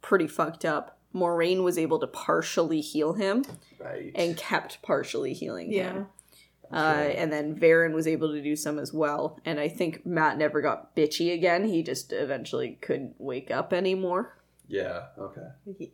[0.00, 0.98] pretty fucked up.
[1.14, 3.44] Moiraine was able to partially heal him
[3.78, 4.12] Right.
[4.14, 5.92] and kept partially healing Yeah.
[5.92, 6.06] him.
[6.72, 9.38] Uh, and then Verin was able to do some as well.
[9.44, 11.64] And I think Mat never got bitchy again.
[11.68, 14.36] He just eventually couldn't wake up anymore.
[14.68, 15.06] yeah.
[15.18, 15.48] Okay.
[15.78, 15.86] Yeah.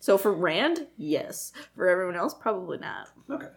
[0.00, 1.52] So for Rand, yes.
[1.74, 3.08] For everyone else, probably not.
[3.30, 3.48] Okay.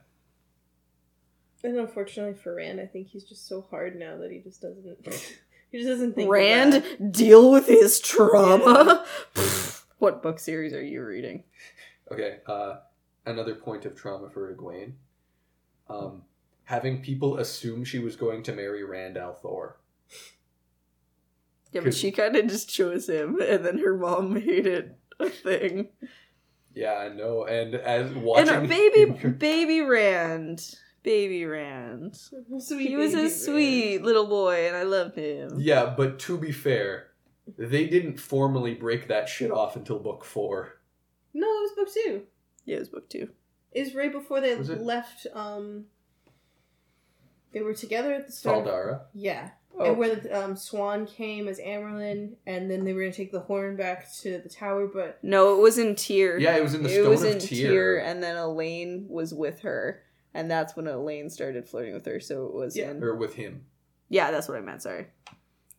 [1.63, 4.97] And unfortunately for Rand, I think he's just so hard now that he just doesn't.
[5.71, 6.27] he just doesn't think.
[6.27, 7.11] of Rand, that.
[7.11, 9.05] deal with his trauma.
[9.35, 11.43] Pfft, what book series are you reading?
[12.11, 12.37] Okay.
[12.45, 12.75] Uh,
[13.27, 14.93] another point of trauma for Egwene.
[15.89, 16.23] Um,
[16.65, 19.73] having people assume she was going to marry Rand al'Thor.
[21.71, 25.29] Yeah, but she kind of just chose him, and then her mom made it a
[25.29, 25.89] thing.
[26.73, 27.45] Yeah, I know.
[27.45, 32.15] And as And watching her baby, baby Rand, baby Rand.
[32.59, 35.55] Sweet He was baby a sweet little boy, and I loved him.
[35.57, 37.07] Yeah, but to be fair,
[37.57, 40.79] they didn't formally break that shit off until book four.
[41.33, 42.21] No, it was book two.
[42.67, 43.29] Yeah, it was book two.
[43.71, 44.81] It was right before they Was it?
[44.81, 45.25] left.
[45.33, 45.85] Um,
[47.53, 48.57] they were together at the start.
[48.57, 49.01] Fal Dara.
[49.13, 49.49] Yeah,
[49.79, 53.31] Oh, and where the um, Siuan came as Amyrlin, and then they were gonna take
[53.31, 56.39] the horn back to the tower, but no, it was in Tear.
[56.39, 57.71] Yeah, it was in the it Stone was of in Tear.
[57.71, 60.01] Tear, and then Elayne was with her,
[60.33, 62.19] and that's when Elayne started flirting with her.
[62.19, 62.91] So it was Yeah.
[62.91, 63.03] in.
[63.03, 63.65] Or with him.
[64.09, 64.81] Yeah, that's what I meant.
[64.81, 65.07] Sorry.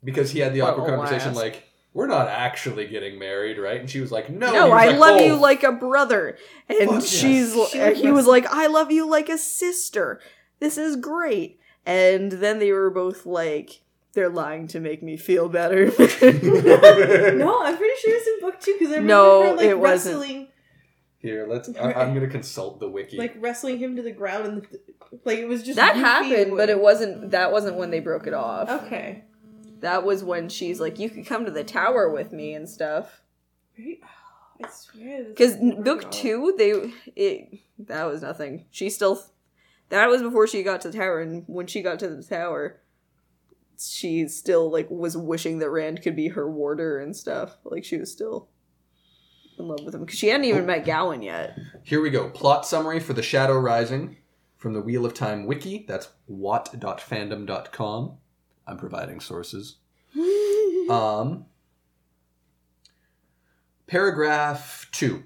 [0.05, 1.37] Because he had the Well, awkward oh, conversation ass.
[1.37, 1.65] like,
[1.99, 3.81] we're not actually getting married, right?
[3.81, 4.53] And she was like, no.
[4.53, 6.39] No, was I like, love "Oh, you like a brother.
[6.69, 7.75] And Fuck she's yes.
[7.75, 10.21] and uh, he was like, I love you like a sister.
[10.61, 11.59] This is great.
[11.85, 13.83] And then they were both like,
[14.13, 15.87] they're lying to make me feel better.
[17.37, 20.19] no, I'm pretty sure it's in book two because I remember No, like, it wasn't.
[20.21, 20.49] wrestling,
[21.19, 21.69] Here, let's.
[21.77, 23.17] I, I'm going to consult the wiki.
[23.17, 24.67] like wrestling him to the ground, and
[25.25, 28.35] like it was just that happened, but it wasn't that wasn't when they broke it
[28.35, 28.69] off.
[28.85, 29.25] okay.
[29.81, 33.23] That was when she's like, You could come to the tower with me and stuff.
[33.79, 34.01] Right?
[34.65, 35.25] I swear.
[35.25, 36.11] Because book off.
[36.11, 38.67] two, they it that was nothing.
[38.71, 39.23] She still
[39.91, 42.81] that was before she got to the tower, and when she got to the tower,
[43.79, 47.57] she still like was wishing that Rand could be her warder and stuff.
[47.65, 48.49] Like she was still
[49.59, 51.59] in love with him because she hadn't even met Gawyn yet.
[51.85, 52.29] Here we go.
[52.31, 54.17] Plot summary for The Shadow Rising
[54.57, 55.85] from the Wheel of Time wiki.
[55.87, 58.17] That's wot.fandom.com.
[58.69, 59.77] I'm providing sources.
[60.89, 61.45] Um,
[63.87, 65.23] paragraph 2.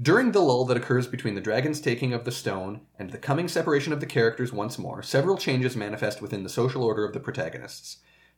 [0.00, 3.48] During the lull that occurs between the dragon's taking of the stone and the coming
[3.48, 7.18] separation of the characters once more, several changes manifest within the social order of the
[7.18, 7.96] protagonists.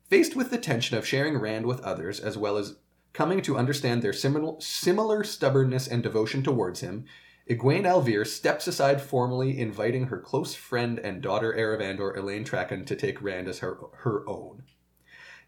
[0.08, 2.76] Faced with the tension of sharing Rand with others, as well as
[3.12, 7.04] Coming to understand their similar, similar stubbornness and devotion towards him,
[7.50, 12.96] Egwene al'Vere steps aside formally, inviting her close friend and daughter Eravandor, Elayne Trakand, to
[12.96, 14.62] take Rand as her, her own.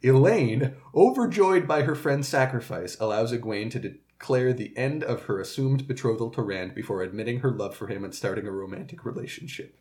[0.03, 5.87] Elayne, overjoyed by her friend's sacrifice, allows Egwene to declare the end of her assumed
[5.89, 9.79] betrothal to Rand before admitting her love for him and starting a romantic relationship.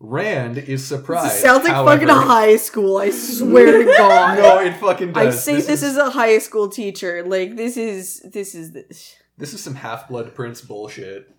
[0.00, 1.40] Rand is surprised.
[1.40, 2.98] sounds like however- fucking high school.
[2.98, 4.38] I swear to God.
[4.38, 5.34] No, it fucking does.
[5.34, 7.24] I say this, is, a high school teacher.
[7.24, 9.16] Like this is this is this.
[9.36, 11.30] This is some Half Blood Prince bullshit.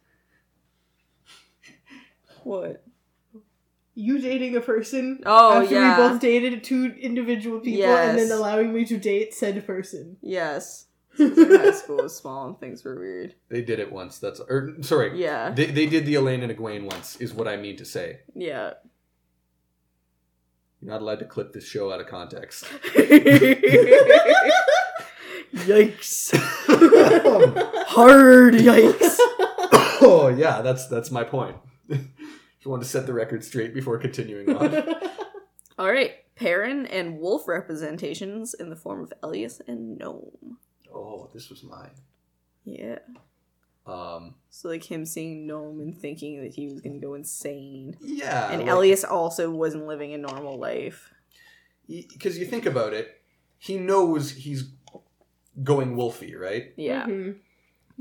[2.43, 2.83] What?
[3.97, 5.97] You dating a person Oh, after yeah.
[6.01, 10.17] we both dated two individual people and then allowing me to date said person.
[10.21, 10.87] Yes.
[11.17, 13.35] high school was small and things were weird.
[13.47, 14.19] They did it once.
[14.19, 15.17] That's or sorry.
[15.19, 15.51] Yeah.
[15.51, 18.19] They, they did the Elayne and Egwene once, is what I mean to say.
[18.35, 18.73] Yeah.
[20.81, 22.65] You're not allowed to clip this show out of context.
[25.65, 26.35] yikes.
[27.87, 29.15] Hard yikes.
[30.01, 31.55] oh yeah, that's that's my point.
[31.89, 34.83] Just want to set the record straight before continuing on.
[35.77, 36.11] All right.
[36.35, 40.57] Perrin and wolf representations in the form of Elyas and Noam.
[40.93, 41.91] Oh, this was mine.
[42.65, 42.99] Yeah.
[43.85, 47.95] Um, So like him seeing Noam and thinking that he was gonna go insane.
[48.01, 51.13] yeah, and like- Elyas also wasn't living a normal life.
[51.87, 53.21] because you think about it,
[53.59, 54.71] he knows he's
[55.63, 56.73] going wolfy, right?
[56.75, 57.05] Yeah.
[57.05, 57.37] Mhm.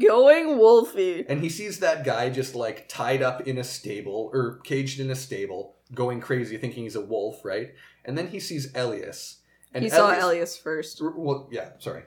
[0.00, 1.24] Going wolfy.
[1.28, 5.10] And he sees that guy just like tied up in a stable or caged in
[5.10, 7.74] a stable, going crazy, thinking he's a wolf, right?
[8.04, 9.36] And then he sees Elyas.
[9.72, 11.00] And he saw Elyas- Elyas first.
[11.00, 12.04] R- Well, yeah, sorry.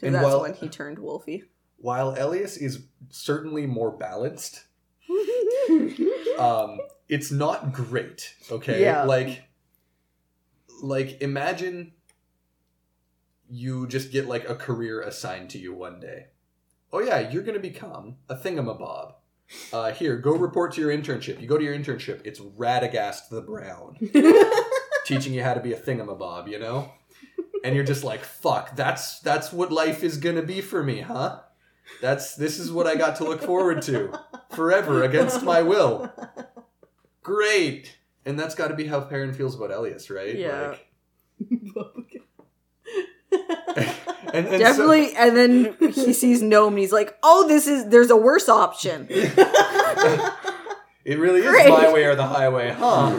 [0.00, 1.44] And that's while- when he turned wolfy.
[1.78, 4.64] While Elyas is certainly more balanced,
[6.38, 8.34] um, it's not great.
[8.50, 9.04] Okay, Yeah.
[9.04, 9.44] like,
[10.82, 11.92] like imagine
[13.50, 16.26] you just get like a career assigned to you one day.
[16.92, 19.14] Oh yeah, you're gonna become a thingamabob.
[19.72, 21.40] Uh, here, go report to your internship.
[21.40, 22.20] You go to your internship.
[22.24, 23.96] It's Radagast the Brown
[25.04, 26.48] teaching you how to be a thingamabob.
[26.48, 26.92] You know,
[27.64, 28.76] and you're just like, fuck.
[28.76, 31.40] That's that's what life is gonna be for me, huh?
[32.00, 34.18] That's this is what I got to look forward to
[34.54, 36.12] forever against my will.
[37.22, 37.98] Great.
[38.24, 40.36] And that's got to be how Perrin feels about Elyas, right?
[40.36, 40.70] Yeah.
[40.70, 40.86] Like,
[44.36, 45.14] and, and so- Definitely.
[45.16, 49.06] and then he sees Noam and he's like, oh, this is, there's a worse option.
[51.04, 51.68] it really is Great.
[51.68, 53.16] my way or the highway, huh?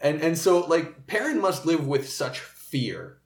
[0.00, 3.18] and and so like Perrin must live with such fear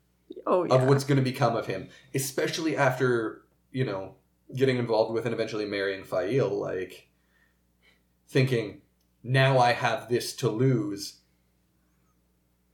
[0.47, 0.75] Oh, yeah.
[0.75, 4.15] of what's going to become of him, especially after you know
[4.55, 6.49] getting involved with and eventually marrying Faile.
[6.59, 7.09] Like
[8.29, 8.81] thinking,
[9.23, 11.21] now I have this to lose,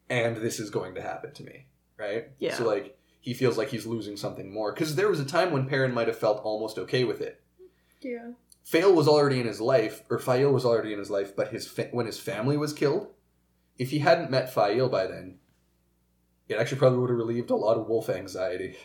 [0.09, 1.67] and this is going to happen to me,
[1.99, 2.27] right?
[2.39, 2.55] Yeah.
[2.55, 2.96] So like
[3.27, 6.07] he feels like he's losing something more because there was a time when Perrin might
[6.07, 7.43] have felt almost okay with it.
[8.01, 8.31] yeah.
[8.65, 11.67] Faile was already in his life, or Faile was already in his life, but his
[11.67, 13.09] fa- when his family was killed,
[13.79, 15.39] if he hadn't met Faile by then,
[16.49, 18.77] it actually probably would have relieved a lot of wolf anxiety.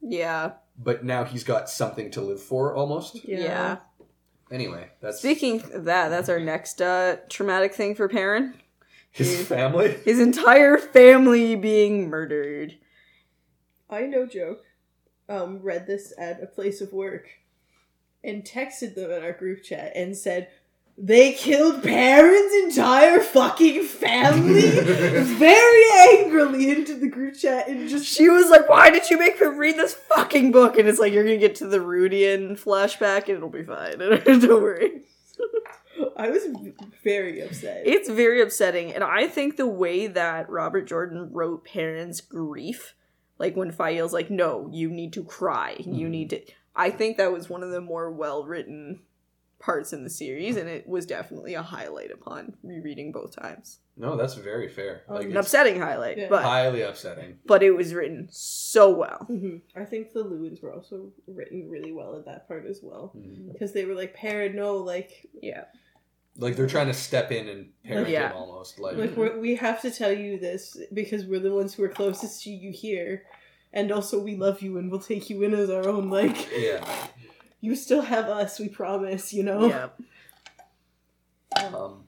[0.00, 0.52] yeah.
[0.80, 3.24] But now he's got something to live for, almost.
[3.24, 3.78] Yeah.
[4.50, 8.54] Anyway, that's Speaking of that, that's our next uh, traumatic thing for Perrin.
[9.10, 9.96] his family.
[10.04, 12.76] His entire family being murdered.
[13.90, 14.64] I no joke.
[15.28, 17.28] Um, read this at a place of work
[18.24, 20.48] and texted them in our group chat and said
[21.00, 28.28] they killed Perrin's entire fucking family very angrily into the group chat and just She
[28.28, 31.22] was like, "Why did you make me read this fucking book?" And it's like you're
[31.22, 33.98] gonna get to the Rhuidean flashback, and it'll be fine.
[34.24, 35.02] Don't worry.
[36.16, 36.42] I was
[37.04, 37.82] very upset.
[37.86, 42.94] It's very upsetting, and I think the way that Robert Jordan wrote Perrin's grief,
[43.38, 45.76] like when Faile's like, "No, you need to cry.
[45.78, 46.10] You Mhm.
[46.10, 46.40] need to."
[46.76, 49.00] I think that was one of the more well written
[49.58, 53.80] parts in the series, and it was definitely a highlight upon rereading both times.
[53.96, 55.02] No, that's very fair.
[55.08, 56.28] Um, Like An it's upsetting highlight, Yeah.
[56.28, 57.40] but highly upsetting.
[57.44, 59.26] but it was written so well.
[59.28, 59.62] Mhm.
[59.74, 63.52] I think the Luhhans were also written really well in that part as well Mhm.
[63.52, 65.64] because they were like Perrin, no, like Yeah.
[66.40, 68.30] Like they're trying to step in and parent Yeah.
[68.30, 68.78] him almost.
[68.78, 71.88] Like, Like we're, we have to tell you this because we're the ones who are
[71.88, 73.24] closest to you here,
[73.72, 76.10] and also we love you and we'll take you in as our own.
[76.10, 76.84] Like yeah.
[77.60, 79.32] you still have us, we promise.
[79.32, 79.88] You know, Yeah.
[81.74, 82.04] Um,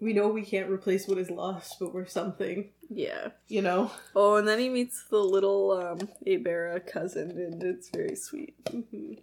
[0.00, 2.70] we know we can't replace what is lost, but we're something.
[2.88, 3.28] Yeah.
[3.48, 3.90] You know.
[4.14, 8.54] Oh, and then he meets the little um Aybara cousin, and it's very sweet.
[8.66, 9.18] Mhm.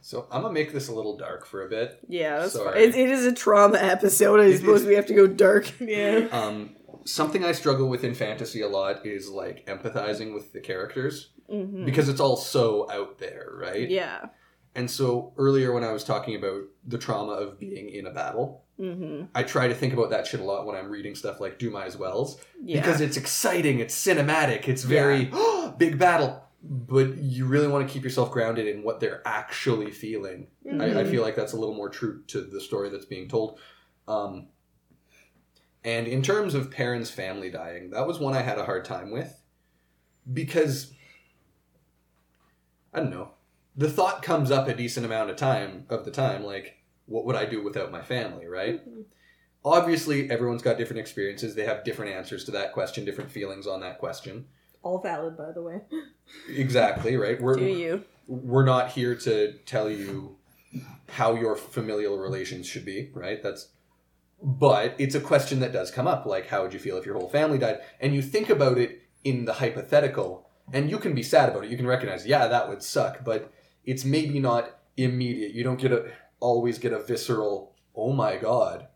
[0.00, 1.98] So I'm gonna make this a little dark for a bit.
[2.08, 2.52] Yeah, that's.
[2.54, 2.82] Sorry.
[2.84, 4.40] It, it is a trauma episode.
[4.40, 5.70] I suppose we have to go dark.
[5.80, 6.28] Yeah.
[6.32, 11.30] Um, something I struggle with in fantasy a lot is like empathizing with the characters
[11.52, 11.84] Mhm.
[11.84, 13.88] because it's all so out there, right?
[13.90, 14.26] Yeah.
[14.74, 18.62] And so earlier when I was talking about the trauma of being in a battle,
[18.80, 19.26] Mm-hmm.
[19.36, 21.96] I try to think about that shit a lot when I'm reading stuff like Dumai's
[21.96, 22.80] Wells Yeah.
[22.80, 25.30] because it's exciting, it's cinematic, it's very
[25.78, 30.46] big battle, but you really want to keep yourself grounded in what they're actually feeling.
[30.66, 31.10] I, I Mhm.
[31.10, 33.58] feel like that's a little more true to the story that's being told.
[34.08, 34.48] Um,
[35.84, 39.10] and in terms of parents' family dying, that was one I had a hard time
[39.10, 39.42] with
[40.32, 40.92] because
[42.94, 43.32] I don't know.
[43.76, 47.36] The thought comes up a decent amount of time of the time, like, what would
[47.36, 48.80] I do without my family, right?
[49.64, 51.54] Obviously, everyone's got different experiences.
[51.54, 54.46] They have different answers to that question, different feelings on that question.
[54.84, 55.80] All valid, by the way.
[56.48, 57.40] Exactly, right?
[57.40, 58.04] We're, Do you?
[58.28, 60.36] we're not here to tell you
[61.08, 63.42] how your familial relations should be, right?
[63.42, 63.68] That's
[64.42, 67.14] but it's a question that does come up like how would you feel if your
[67.14, 67.78] whole family died?
[67.98, 71.70] And you think about it in the hypothetical and you can be sad about it.
[71.70, 73.50] You can recognize, yeah, that would suck, but
[73.86, 75.52] it's maybe not immediate.
[75.54, 78.88] You don't get a always get a visceral, oh my god,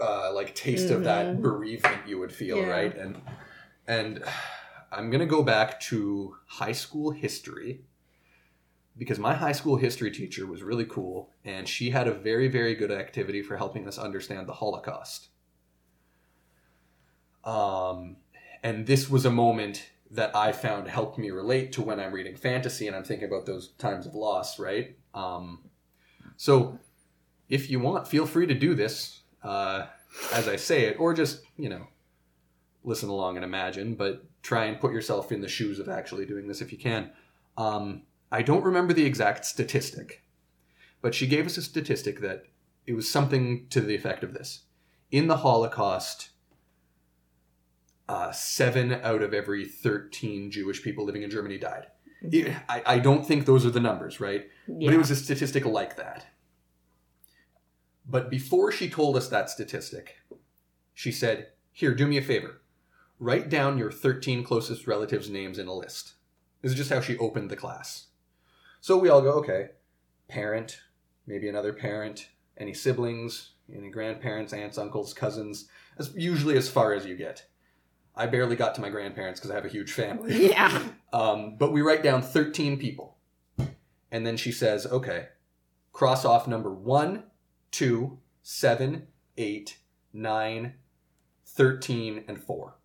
[0.00, 1.42] uh, like taste of that Mhm.
[1.42, 2.70] bereavement you would feel, Yeah.
[2.70, 2.96] right?
[2.96, 3.22] And
[3.86, 4.24] and
[4.92, 7.80] I'm gonna go back to high school history
[8.98, 12.74] because my high school history teacher was really cool and she had a very very
[12.74, 15.28] good activity for helping us understand the holocaust.
[17.44, 18.16] Um,
[18.62, 22.36] and this was a moment that i found helped me relate to when i'm reading
[22.36, 24.96] fantasy and i'm thinking about those times of loss right?
[25.14, 25.60] Um,
[26.36, 26.78] so
[27.48, 29.86] if you want feel free to do this uh,
[30.34, 31.86] as i say it or just you know
[32.84, 36.48] listen along and imagine but try and put yourself in the shoes of actually doing
[36.48, 37.10] this if you can
[37.56, 40.22] um, I don't remember the exact statistic,
[41.02, 42.44] but she gave us a statistic that
[42.86, 44.62] it was something to the effect of this.
[45.10, 46.30] In the Holocaust,
[48.08, 51.88] uh, seven out of every 13 Jewish people living in Germany died.
[52.22, 54.46] It- I, I don't think those are the numbers, right?
[54.66, 54.86] Yeah.
[54.86, 56.26] But it was a statistic like that.
[58.08, 60.16] But before she told us that statistic,
[60.94, 62.61] she said, Here, do me a favor.
[63.22, 66.14] Write down your 13 closest relatives' names in a list.
[66.60, 68.08] This is just how she opened the class.
[68.80, 69.68] So we all go, okay,
[70.26, 70.80] parent,
[71.24, 75.68] maybe another parent, any siblings, any grandparents, aunts, uncles, cousins,
[76.00, 77.46] as usually as far as you get.
[78.16, 80.48] I barely got to my grandparents because I have a huge family.
[80.50, 80.82] yeah.
[81.12, 83.18] Um, but we write down 13 people.
[84.10, 85.28] And then she says, okay,
[85.92, 87.22] cross off number 1,
[87.70, 89.06] 2, 7,
[89.36, 89.78] 8,
[90.12, 90.74] 9,
[91.44, 92.76] 13, and 4.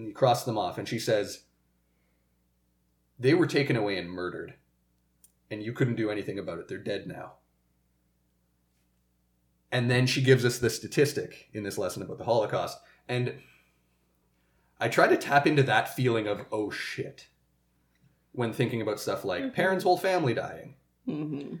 [0.00, 0.78] And you cross them off.
[0.78, 1.42] And she says,
[3.18, 4.54] they were taken away and murdered.
[5.50, 6.68] And you couldn't do anything about it.
[6.68, 7.32] They're dead now.
[9.70, 12.78] And then she gives us the statistic in this lesson about the Holocaust.
[13.08, 13.34] And
[14.80, 17.28] I try to tap into that feeling of oh shit
[18.32, 19.52] when thinking about stuff like Mhm.
[19.52, 21.56] parents' whole family dying Mm-hmm.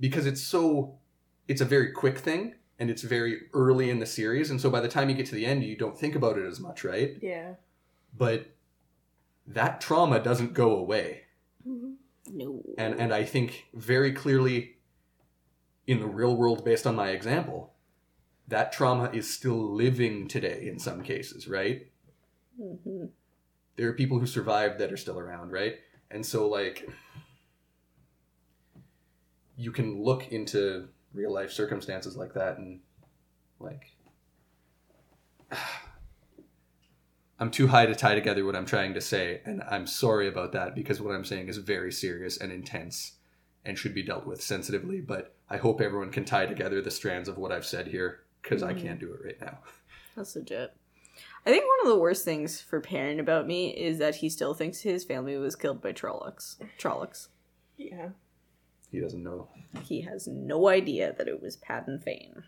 [0.00, 0.98] because it's so
[1.46, 4.78] it's a very quick thing and it's very early in the series and so by
[4.78, 7.16] the time you get to the end you don't think about it as much right
[7.22, 7.54] Yeah.
[8.14, 8.48] but
[9.46, 11.22] that trauma doesn't go away
[11.64, 12.62] No.
[12.76, 14.76] and and I think very clearly
[15.86, 17.72] in the real world based on my example
[18.48, 21.90] that trauma is still living today in some cases right
[22.60, 23.08] Mhm.
[23.76, 25.76] there are people who survived that are still around, right?
[26.10, 26.86] And so like
[29.56, 32.80] you can look into real life circumstances like that and
[33.60, 33.96] like
[37.38, 40.52] I'm too high to tie together what I'm trying to say and I'm sorry about
[40.52, 43.12] that because what I'm saying is very serious and intense
[43.64, 47.28] and should be dealt with sensitively, but I hope everyone can tie together the strands
[47.28, 48.80] of what I've said here cuz I Mhm.
[48.82, 49.58] can't do it right now.
[50.16, 50.72] That's legit.
[51.46, 54.54] I think one of the worst things for Perrin about me is that he still
[54.54, 56.56] thinks his family was killed by Trollocs.
[56.78, 57.28] Trollocs.
[57.76, 58.10] Yeah.
[58.90, 59.48] He doesn't know.
[59.82, 62.44] He has no idea that it was Padan Fain.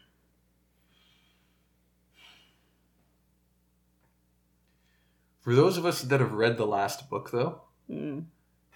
[5.40, 7.60] For those of us that have read the last book though,
[7.90, 8.24] Mm.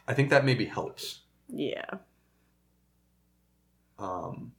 [0.07, 1.23] I think that maybe helps.
[1.49, 1.85] Yeah.
[3.99, 4.53] Um,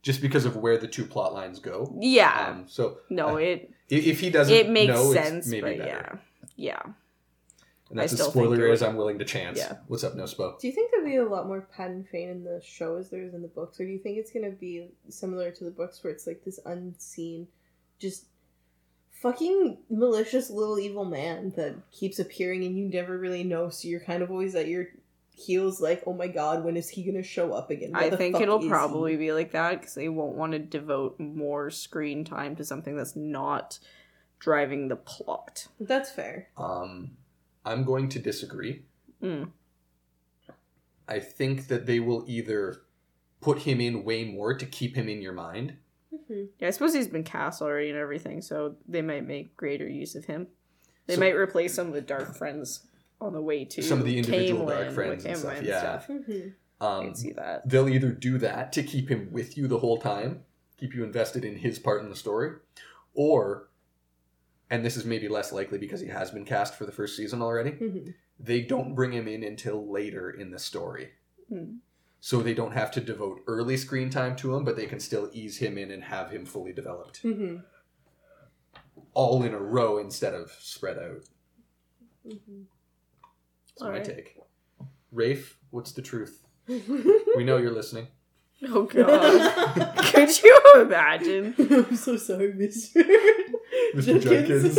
[0.00, 1.94] just because of where the two plot lines go.
[2.00, 2.48] Yeah.
[2.48, 5.78] Um, so no, uh, it if, if he doesn't it makes know, sense, maybe but
[5.78, 6.18] better.
[6.56, 6.82] yeah.
[6.86, 6.92] Yeah.
[7.92, 9.58] And that's I as still think spoiler it as I'm willing to chance.
[9.58, 9.76] Yeah.
[9.86, 10.58] What's up, NoSpo?
[10.58, 13.22] Do you think there'll be a lot more Padan Fain in the show as there
[13.22, 16.02] is in the books, or do you think it's gonna be similar to the books
[16.02, 17.48] where it's like this unseen,
[17.98, 18.28] just
[19.10, 24.00] fucking malicious little evil man that keeps appearing and you never really know, so you're
[24.00, 24.86] kind of always at your
[25.34, 27.92] heels like, oh my god, when is he gonna show up again?
[27.92, 29.18] Where I think it'll probably he?
[29.18, 33.16] be like that because they won't want to devote more screen time to something that's
[33.16, 33.78] not
[34.38, 35.68] driving the plot.
[35.78, 36.48] That's fair.
[36.56, 37.18] Um,
[37.64, 38.84] I'm going to disagree.
[39.22, 39.50] Mm.
[41.08, 42.82] I think that they will either
[43.40, 45.76] put him in way more to keep him in your mind.
[46.12, 46.48] Mhm.
[46.58, 50.14] Yeah, I suppose he's been cast already and everything, so they might make greater use
[50.14, 50.48] of him.
[51.06, 52.86] They So- might replace some of the dark friends
[53.20, 55.78] on the way to Some of the individual dark Caemlyn friends and stuff, and yeah.
[55.80, 56.08] stuff.
[56.08, 56.54] Mhm.
[56.80, 57.68] I Um, can see that.
[57.68, 60.44] they'll either do that to keep him with you the whole time,
[60.76, 62.56] keep you invested in his part in the story,
[63.14, 63.68] or,
[64.72, 67.42] and this is maybe less likely because he has been cast for the first season
[67.42, 68.14] already, Mhm.
[68.40, 71.10] they don't bring him in until later in the story.
[71.48, 71.76] Hmm.
[72.20, 75.28] So they don't have to devote early screen time to him, but they can still
[75.32, 77.22] ease him in and have him fully developed.
[77.22, 77.64] Mhm.
[79.14, 81.24] All in a row instead of spread out.
[82.26, 82.64] Mhm.
[83.68, 84.04] That's my Alright.
[84.04, 84.38] take.
[85.10, 86.42] Rafe, what's the truth?
[87.36, 88.06] We know you're listening.
[88.68, 89.96] Oh god.
[90.14, 91.54] Could you imagine?
[91.58, 93.02] I'm so sorry, Mr.
[93.94, 94.22] Mr.
[94.22, 94.78] Jenkins.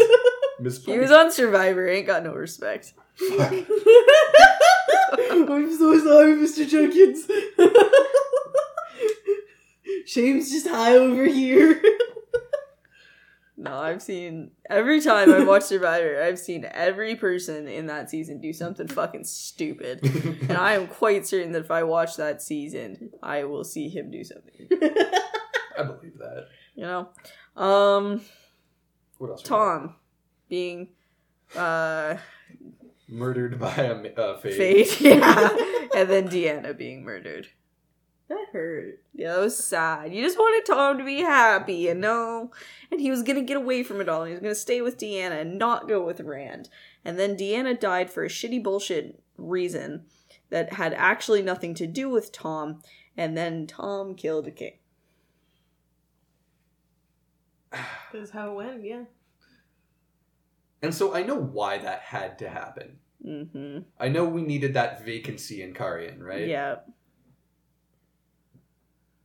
[0.59, 2.93] Miss He was on Survivor, ain't got no respect.
[3.15, 3.51] Fuck.
[5.13, 6.67] I'm so sorry, Mr.
[6.67, 7.29] Jenkins.
[10.05, 11.81] Shame's just high over here.
[13.55, 18.41] No, I've seen every time I've watched Survivor, I've seen every person in that season
[18.41, 20.03] do something fucking stupid.
[20.03, 24.11] And I am quite certain that if I watch that season, I will see him
[24.11, 24.67] do something.
[25.77, 26.47] I believe that.
[26.75, 27.09] You know?
[27.55, 28.21] Um
[29.23, 29.43] What else?
[29.43, 29.95] Thom
[30.49, 30.89] being
[31.55, 32.17] uh
[33.07, 34.37] Murdered by a uh.
[34.37, 35.49] Fade, yeah.
[35.95, 37.47] and then Dena being murdered.
[38.27, 38.99] that hurt.
[39.13, 40.13] Yeah, that was sad.
[40.13, 42.51] You just wanted Thom to be happy, you know?
[42.91, 44.23] And he was gonna get away from it all.
[44.23, 46.67] And he was gonna stay with Dena and not go with Rand.
[47.05, 50.03] And then Dena died for a shitty bullshit reason
[50.49, 52.81] that had actually nothing to do with Thom.
[53.15, 54.73] And then Thom killed the king.
[58.13, 59.03] That's how it went, yeah.
[60.81, 62.97] And so I know why that had to happen.
[63.25, 63.79] Mm-hmm.
[63.99, 66.47] I know we needed that vacancy in Cairhien, right?
[66.47, 66.77] Yeah.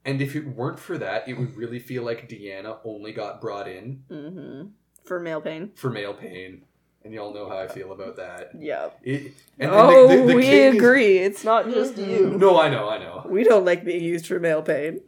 [0.05, 3.69] And if it weren't for that, it would really feel like Dena only got brought
[3.69, 4.69] in Mm-hmm.
[5.05, 5.73] For male pain.
[5.75, 6.63] for male pain.
[7.05, 8.51] And y'all know how I feel about that.
[8.59, 8.91] Yeah.
[9.03, 11.19] It, and, and oh, the- the- the we king is- agree.
[11.19, 12.09] It's not just Mhm.
[12.11, 12.27] you.
[12.39, 13.25] No, I know, I know.
[13.29, 15.01] We don't like being used for male pain.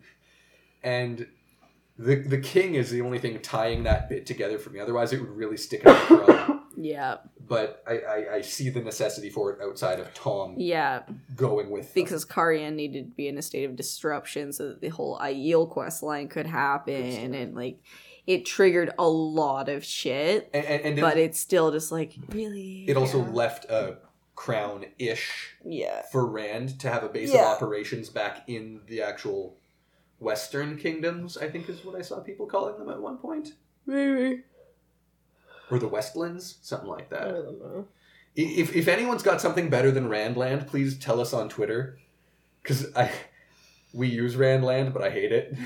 [0.82, 1.26] And
[2.02, 4.80] the the king is the only thing tying that bit together for me.
[4.80, 6.60] Otherwise, it would really stick out the.
[6.82, 7.16] Yeah.
[7.46, 11.02] But I, I, I see the necessity for it outside of Thom Yeah.
[11.36, 12.04] going with them.
[12.04, 15.68] because Cairhien needed to be in a state of disruption so that the whole Aiel
[15.68, 17.80] quest line could happen and like
[18.26, 22.14] it triggered a lot of shit and, and, and it, but it's still just like
[22.30, 23.30] really it also Yeah.
[23.30, 23.98] left a
[24.36, 27.40] crown ish yeah for Rand to have a base Yeah.
[27.50, 29.58] of operations back in the actual
[30.20, 31.36] Western kingdoms.
[31.36, 33.54] I think is what I saw people calling them at one point,
[33.86, 34.42] maybe
[35.70, 37.28] or the Westlands, something like I that.
[37.32, 37.88] don't know.
[38.36, 41.98] If if anyone's got something better than Randland, please tell us on Twitter,
[42.62, 43.10] because I
[43.92, 45.56] we use Randland, but I hate it.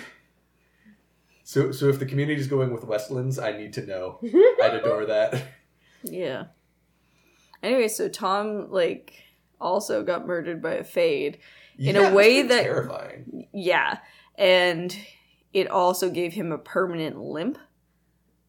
[1.42, 4.18] So so if the community's going with Westlands, I need to know.
[4.62, 5.42] I'd adore that.
[6.02, 6.44] yeah
[7.62, 9.14] anyway so Thom like
[9.58, 11.38] also got murdered by a fade
[11.78, 13.46] In a Yeah, that's way that- terrifying.
[13.54, 13.98] yeah
[14.36, 14.96] and
[15.52, 17.58] it also gave him a permanent limp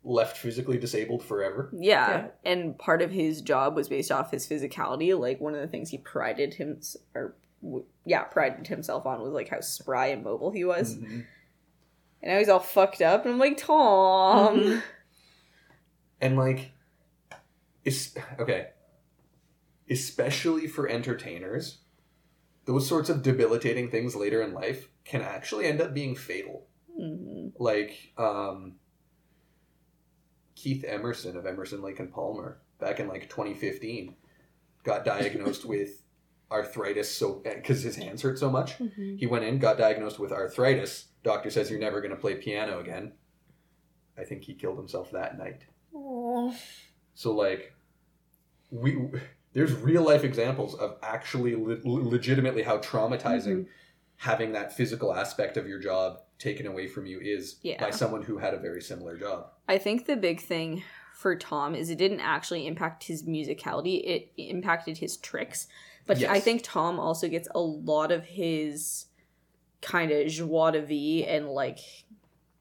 [0.07, 1.71] Left physically disabled forever.
[1.73, 2.09] Yeah.
[2.09, 2.27] Yeah.
[2.43, 5.19] and part of his job was based off his physicality.
[5.19, 6.79] Like one of the things he prided him
[7.15, 7.35] or
[8.05, 10.95] yeah, prided himself on was like how spry and mobile he was.
[10.95, 11.25] Mhm.
[12.21, 14.59] And now he's all fucked up, and I'm like, Thom.
[14.59, 14.81] Mhm.
[16.21, 16.71] And like,
[17.83, 18.69] it's okay.
[19.89, 21.79] Especially for entertainers,
[22.65, 26.67] those sorts of debilitating things later in life can actually end up being fatal.
[26.99, 27.53] Mhm.
[27.59, 28.75] Like um,
[30.55, 34.15] Keith Emerson of Emerson Lake and Palmer back in like 2015
[34.83, 36.01] got diagnosed with
[36.51, 39.17] arthritis so because his hands hurt so much Mhm.
[39.17, 42.79] he went in got diagnosed with arthritis doctor says you're never going to play piano
[42.79, 43.13] again
[44.15, 45.63] i think he killed himself that night
[45.95, 46.53] Aw.
[47.15, 47.73] so like
[48.69, 49.09] we
[49.53, 53.65] there's real life examples of actually le- legitimately how traumatizing
[54.17, 57.79] having that physical aspect of your job taken away from you is Yeah.
[57.81, 59.47] by someone who had a very similar job.
[59.67, 64.31] I think the big thing for Thom is it didn't actually impact his musicality, it
[64.37, 65.67] impacted his tricks.
[66.05, 66.29] But Yes.
[66.29, 69.05] I think Thom also gets a lot of his
[69.81, 71.79] kind of joie de vivre and like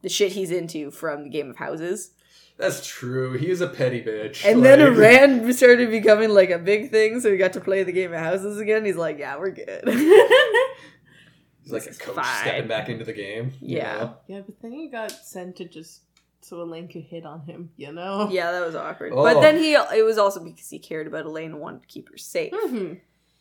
[0.03, 2.11] the shit he's into from the Game of Houses.
[2.57, 3.37] That's true.
[3.37, 4.45] He is a petty bitch.
[4.45, 7.83] And then Like- Rand started becoming like a big thing, so he got to play
[7.83, 8.85] the game of houses again.
[8.85, 9.83] He's like, yeah, we're good.
[11.65, 12.43] He's like a coach fine.
[12.43, 13.53] stepping back into the game.
[13.61, 13.97] you Yeah.
[13.97, 14.17] know?
[14.29, 16.03] Yeah, but then he got sent to just
[16.43, 18.29] so Elayne could hit on him, you know?
[18.31, 19.13] yeah, that was awkward.
[19.15, 19.23] Oh.
[19.23, 22.11] But then he, it was also because he cared about Elayne and wanted to keep
[22.11, 22.95] her safe, hmm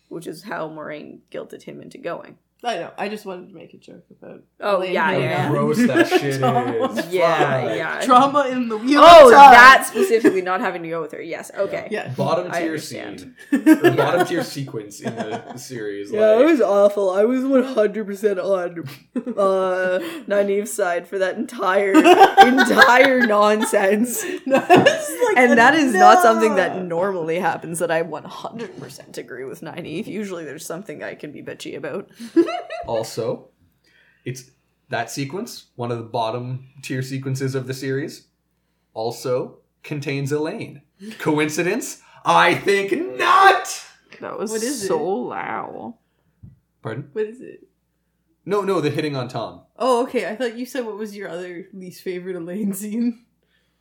[0.10, 2.38] which is how Moiraine guilted him into going.
[2.66, 2.92] I know.
[2.98, 4.42] I just wanted to make a joke about.
[4.62, 5.46] Oh, Elayne yeah, How yeah.
[5.48, 6.94] on gross that shit Trauma.
[6.94, 7.14] is.
[7.14, 7.76] Yeah, Fuck.
[7.78, 8.02] yeah.
[8.06, 9.02] Trauma in the wheel.
[9.04, 11.22] Oh, that specifically not having to go with her.
[11.22, 11.90] Yes, okay.
[11.92, 12.08] Yeah.
[12.16, 13.20] Bottom I tier understand.
[13.20, 13.36] scene.
[13.84, 16.10] Or bottom tier sequence in the series.
[16.12, 17.10] Yeah, like, it was awful.
[17.10, 18.80] I was 100% on
[19.38, 21.94] uh, Nynaeve's side for that entire,
[22.40, 24.24] entire nonsense.
[24.24, 30.08] and that is not something that normally happens that I 100% agree with Nynaeve.
[30.08, 32.10] Usually there's something I can be bitchy about.
[32.88, 33.50] Also,
[34.26, 34.52] it's
[34.90, 38.28] that sequence, one of the bottom tier sequences of the series,
[38.94, 40.82] also contains Elayne.
[41.20, 42.02] Coincidence?
[42.26, 43.84] I think not!
[44.22, 45.04] That was What is so it?
[45.04, 45.94] loud.
[46.82, 47.10] Pardon?
[47.14, 47.68] What is it?
[48.46, 49.62] No, no, the hitting on Thom.
[49.78, 50.28] Oh, okay.
[50.30, 53.26] I thought you said what was your other least favorite Elayne scene.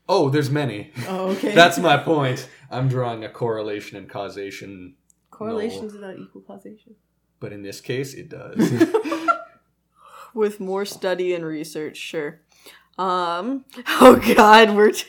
[0.09, 0.93] Oh, there's many.
[1.09, 1.55] Oh, okay.
[1.55, 2.49] That's my point.
[2.71, 4.95] I'm drawing a correlation and causation,
[5.31, 6.95] correlations without equal causation.
[7.43, 8.57] But in this case, it does.
[10.35, 12.41] With more study and research, sure.
[12.97, 13.65] Um,
[14.01, 14.93] oh god, we're.
[14.93, 15.09] T-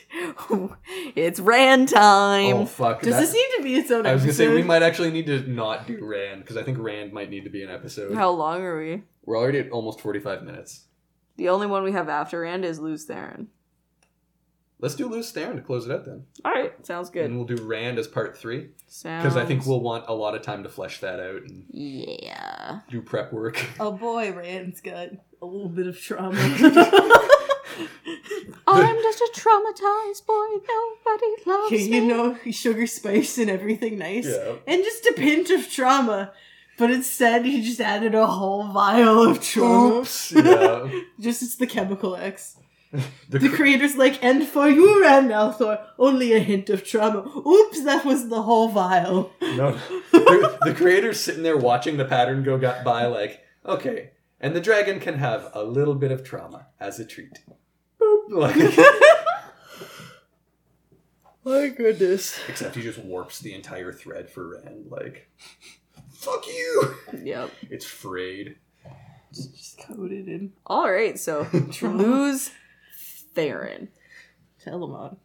[1.16, 2.56] it's Rand time.
[2.56, 3.04] oh, fuck.
[3.04, 5.12] Does that- this need to be its own I was gonna say, we might actually
[5.12, 8.16] need to not do Rand, because I think Rand might need to be an episode.
[8.16, 9.04] How long are we?
[9.24, 10.86] We're already at almost 45 minutes.
[11.38, 13.46] The only one we have after Rand is Lews Therin.
[14.80, 16.26] Let's do Lews Therin to close it out then.
[16.46, 17.26] Alright, sounds good.
[17.26, 18.70] And we'll do Rand as part three.
[18.88, 19.24] Sounds...
[19.24, 22.80] Because I think we'll want a lot of time to flesh that out and Yeah.
[22.90, 23.66] do prep work.
[23.80, 25.10] Oh boy, Rand's got
[25.42, 26.38] a little bit of trauma.
[28.68, 30.46] I'm just a traumatized boy.
[30.68, 32.08] Nobody loves you, you me.
[32.08, 34.26] know, sugar spice and everything nice.
[34.26, 34.56] Yeah.
[34.68, 36.34] And just a pinch of trauma.
[36.78, 40.00] But instead, he just added a whole vial of trauma.
[40.00, 40.32] Oops.
[40.32, 40.90] Yeah.
[41.20, 42.58] Just it's the chemical X.
[42.94, 47.22] The The cr- creator's like, and for you, Rand al'Thor, only a hint of trauma.
[47.46, 49.32] Oops, that was the whole vial.
[49.42, 49.72] no,
[50.12, 54.62] the, the creator's sitting there watching the pattern go got by, like, okay, and the
[54.62, 57.40] dragon can have a little bit of trauma as a treat.
[58.00, 58.30] Boop.
[58.30, 58.56] Like,
[61.46, 62.40] My goodness.
[62.48, 64.86] except he just warps the entire thread for Rand.
[64.90, 65.30] Like,
[66.12, 66.96] fuck you.
[67.22, 67.50] Yep.
[67.70, 68.56] It's frayed.
[69.32, 71.48] It's just coated in Alright, so
[71.82, 72.52] Lews
[73.36, 73.90] Therin.
[74.66, 75.18] Telamon.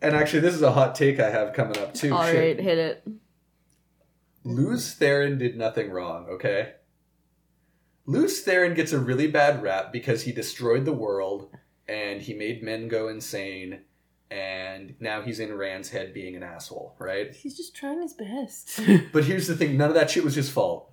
[0.00, 2.12] And actually, this is a hot take I have coming up too.
[2.12, 3.06] Alright, hit it.
[4.44, 6.72] Lews Therin did nothing wrong, okay?
[8.06, 11.50] Lews Therin gets a really bad rap because he destroyed the world
[11.86, 13.82] and he made men go insane
[14.30, 17.32] and now he's in Rand's head being an asshole, right?
[17.34, 18.80] He's just trying his best.
[19.12, 20.90] But here's the thing, none of that shit was his fault.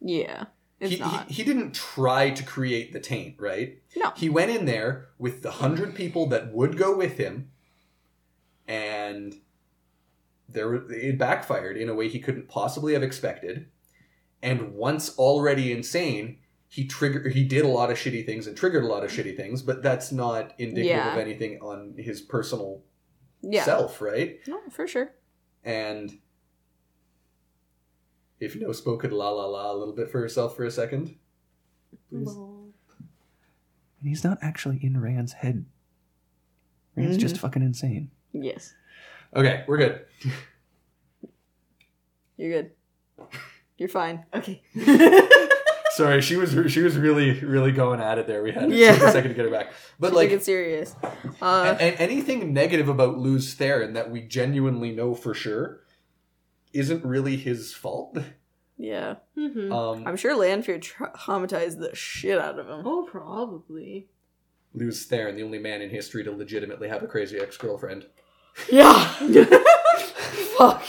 [0.00, 0.46] Yeah.
[0.84, 1.28] It's He, not.
[1.28, 3.78] he, he didn't try to create the taint, right?
[3.96, 4.12] No.
[4.16, 7.50] He went in there with the hundred people that would go with him,
[8.66, 9.34] and
[10.48, 13.66] there it backfired in a way he couldn't possibly have expected.
[14.42, 17.32] And once already insane, he triggered.
[17.32, 19.82] He did a lot of shitty things and triggered a lot of shitty things, but
[19.82, 21.12] that's not indicative Yeah.
[21.14, 22.82] of anything on his personal
[23.40, 23.64] yeah.
[23.64, 24.38] self, right?
[24.46, 25.12] No, for sure.
[25.64, 26.18] And
[28.40, 31.14] if NoSpo could la la la a little bit for herself for a second,
[32.10, 32.28] please.
[32.28, 32.72] And
[34.08, 35.64] He's not actually in Rand's head.
[36.96, 38.10] Rand's just fucking insane.
[38.32, 38.74] Yes.
[39.34, 40.04] Okay, we're good.
[42.36, 42.70] You're good.
[43.78, 44.24] You're fine.
[44.34, 44.62] okay.
[45.92, 48.42] Sorry, she was she was really really going at it there.
[48.42, 48.92] We had Yeah.
[48.94, 49.72] a second to get her back.
[50.00, 50.94] But Take like, it serious.
[51.40, 55.83] Uh, and anything negative about Lews Therin that we genuinely know for sure
[56.74, 58.18] isn't really his fault.
[58.76, 59.16] yeah.
[59.36, 62.82] hmm Um, I'm sure Lanfear tra- traumatized the shit out of him.
[62.86, 64.08] oh, probably.
[64.74, 68.06] Lews Therin, the only man in history to legitimately have a crazy ex girlfriend.
[68.70, 69.04] Yeah.
[70.58, 70.82] Fuck.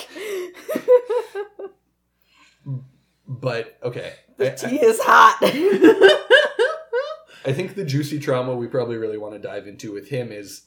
[3.27, 5.37] But okay, I, the I- tea is hot.
[7.47, 10.63] I think the juicy trauma we probably really want to dive into with him is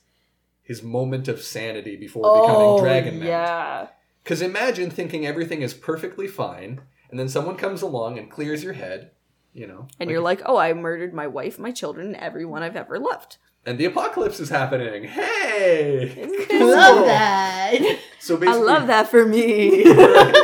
[0.63, 3.27] his moment of sanity before becoming Dragon Man.
[3.27, 3.87] Oh, yeah.
[4.29, 8.75] Because imagine thinking everything is perfectly fine, and then someone comes along and clears your
[8.75, 9.13] head,
[9.55, 12.77] you know, And you're like, oh, I murdered my wife, my children, and everyone I've
[12.77, 13.39] ever loved.
[13.65, 15.05] and the apocalypse is happening.
[15.05, 17.99] Hey, Isn't I love that.
[18.21, 19.87] so basically, I love that for me.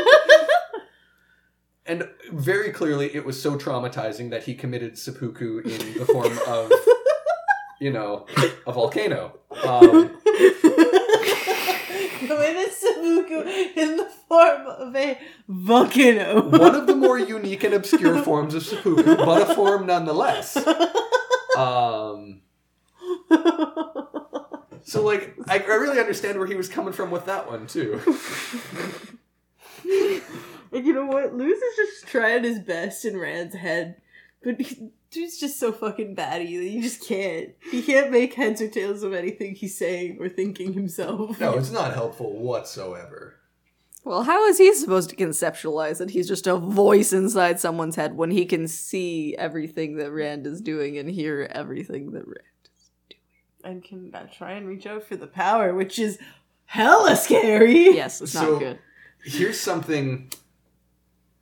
[1.87, 6.73] And very clearly, it was so traumatizing that he committed seppuku in the form of,
[7.79, 8.25] you know,
[8.67, 9.39] a volcano.
[9.63, 10.17] Um,
[12.29, 13.41] Committed seppuku
[13.77, 15.19] in the form of a
[15.49, 16.49] volcano.
[16.49, 20.57] One of the more unique and obscure forms of seppuku, but a form nonetheless.
[21.57, 22.41] Um,
[24.83, 28.01] so, like, I, I really understand where he was coming from with that one, too.
[30.73, 31.35] and you know what?
[31.35, 33.97] Lews is just trying his best in Rand's head,
[34.45, 37.51] but he, dude's just so fucking batty that you just can't.
[37.71, 41.41] He can't make heads or tails of anything he's saying or thinking himself.
[41.41, 43.37] No, it's not helpful whatsoever.
[44.05, 48.17] Well, how is he supposed to conceptualize that he's just a voice inside someone's head
[48.17, 52.91] when he can see everything that Rand is doing and hear everything that Rand is
[53.09, 53.21] doing?
[53.73, 56.19] and can uh, try and reach out for the power, which is
[56.67, 57.85] hella scary.
[57.95, 58.79] Yes, it's So- not good.
[59.25, 60.31] Here's something,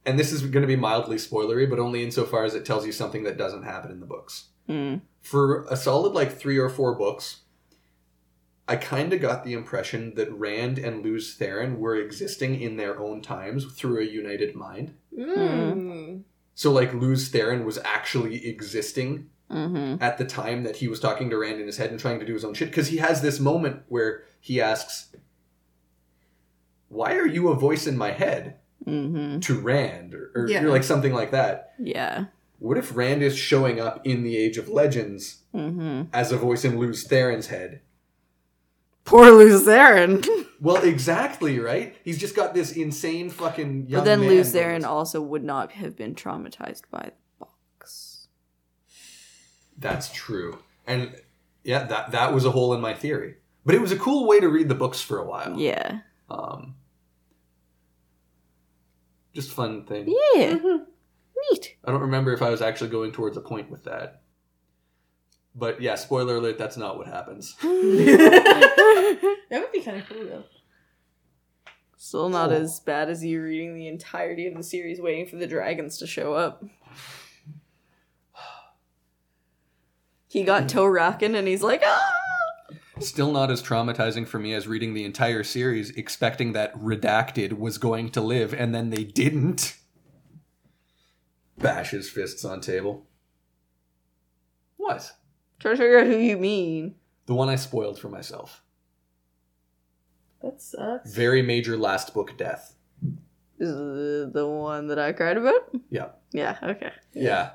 [0.05, 2.92] and this is going to be mildly spoilery, but only insofar as it tells you
[2.92, 4.48] something that doesn't happen in the books.
[4.68, 5.03] Mm.
[5.20, 7.42] For a solid, like, three or four books,
[8.66, 12.98] I kind of got the impression that Rand and Lews Therin were existing in their
[13.00, 14.94] own times through a united mind.
[15.16, 16.22] Mm.
[16.55, 20.03] So, like, Lews Therin was actually existing Mm-hmm.
[20.03, 22.24] at the time that he was talking to Rand in his head and trying to
[22.24, 22.70] do his own shit.
[22.70, 25.14] Because he has this moment where he asks,
[26.88, 28.57] Why are you a voice in my head?
[28.86, 29.40] Mm-hmm.
[29.40, 30.62] to Rand, or, or Yeah.
[30.62, 31.74] like something like that.
[31.78, 32.26] Yeah.
[32.58, 36.04] What if Rand is showing up in the Age of Legends Mm-hmm.
[36.12, 37.80] as a voice in Lews Therin's head?
[39.04, 40.24] Poor Lews Therin.
[40.62, 41.96] Well, exactly, right?
[42.04, 45.96] He's just got this insane fucking young but then Lews Therin also would not have
[45.96, 47.10] been traumatized by
[47.40, 48.28] the box.
[49.76, 50.60] That's true.
[50.86, 51.16] And
[51.64, 53.34] yeah, that that was a hole in my theory.
[53.66, 55.58] But it was a cool way to read the books for a while.
[55.58, 56.00] Yeah.
[56.30, 56.76] Um,
[59.34, 60.06] just fun thing.
[60.34, 60.54] Yeah.
[60.54, 60.86] Mhm.
[61.50, 61.76] Neat.
[61.84, 64.22] I don't remember if I was actually going towards a point with that.
[65.54, 67.54] But yeah, spoiler alert, that's not what happens.
[67.62, 70.44] that would be kind of cool though.
[71.96, 72.56] Still not Oh.
[72.56, 76.06] as bad as you reading the entirety of the series waiting for the dragons to
[76.06, 76.62] show up.
[80.28, 82.12] He got toe rocking and he's like, ah!
[83.03, 87.78] Still not as traumatizing for me as reading the entire series, expecting that Redacted was
[87.78, 89.76] going to live, and then they didn't.
[91.59, 93.07] Bash his fists on table.
[94.76, 95.12] What?
[95.59, 96.94] Try to figure out who you mean.
[97.26, 98.62] The one I spoiled for myself.
[100.42, 101.12] That sucks.
[101.12, 102.74] Very major last book death.
[103.61, 105.70] Is the one that I cried about?
[105.88, 106.09] Yeah.
[106.32, 106.92] Yeah, okay.
[107.14, 107.50] Yeah.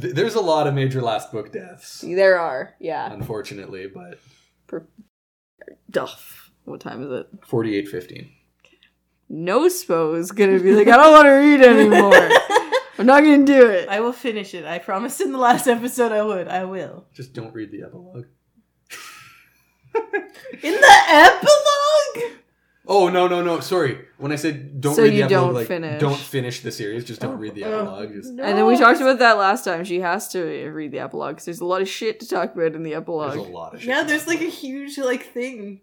[0.00, 3.12] Th- There's a lot of major last book deaths, There are, yeah.
[3.12, 4.18] unfortunately, but
[5.90, 6.50] Duff.
[6.64, 7.28] What time is it?
[7.46, 8.30] 4815.
[9.30, 12.14] NoSpo's gonna be like, I don't want to read anymore.
[12.98, 13.88] I'm not gonna do it.
[13.88, 14.64] I will finish it.
[14.64, 16.48] I promised in the last episode I would.
[16.48, 17.06] I will.
[17.12, 18.26] Just don't read the epilogue.
[20.62, 22.36] In the epilogue?
[22.88, 23.58] Oh no no no!
[23.60, 23.98] Sorry.
[24.18, 26.00] When I said don't So read the you epilogue, don't like finish.
[26.00, 27.04] don't finish the series.
[27.04, 28.08] Just don't read the Oh, epilogue.
[28.10, 28.44] Oh, just no.
[28.44, 29.84] And then we talked about that last time.
[29.84, 32.74] She has to read the epilogue because there's a lot of shit to talk about
[32.74, 33.30] in the epilogue.
[33.32, 33.54] there's a epilogue.
[33.64, 33.88] lot of shit.
[33.88, 35.80] Yeah, there's like a huge like thing.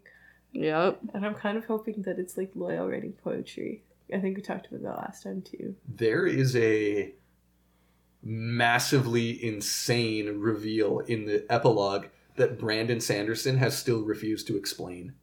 [0.52, 1.00] Yep.
[1.12, 3.82] And I'm kind of hoping that it's like Loial writing poetry.
[4.14, 5.74] I think we talked about that last time too.
[5.88, 7.12] there is a
[8.22, 15.14] massively insane reveal in the epilogue that Brandon Sanderson has still refused to explain.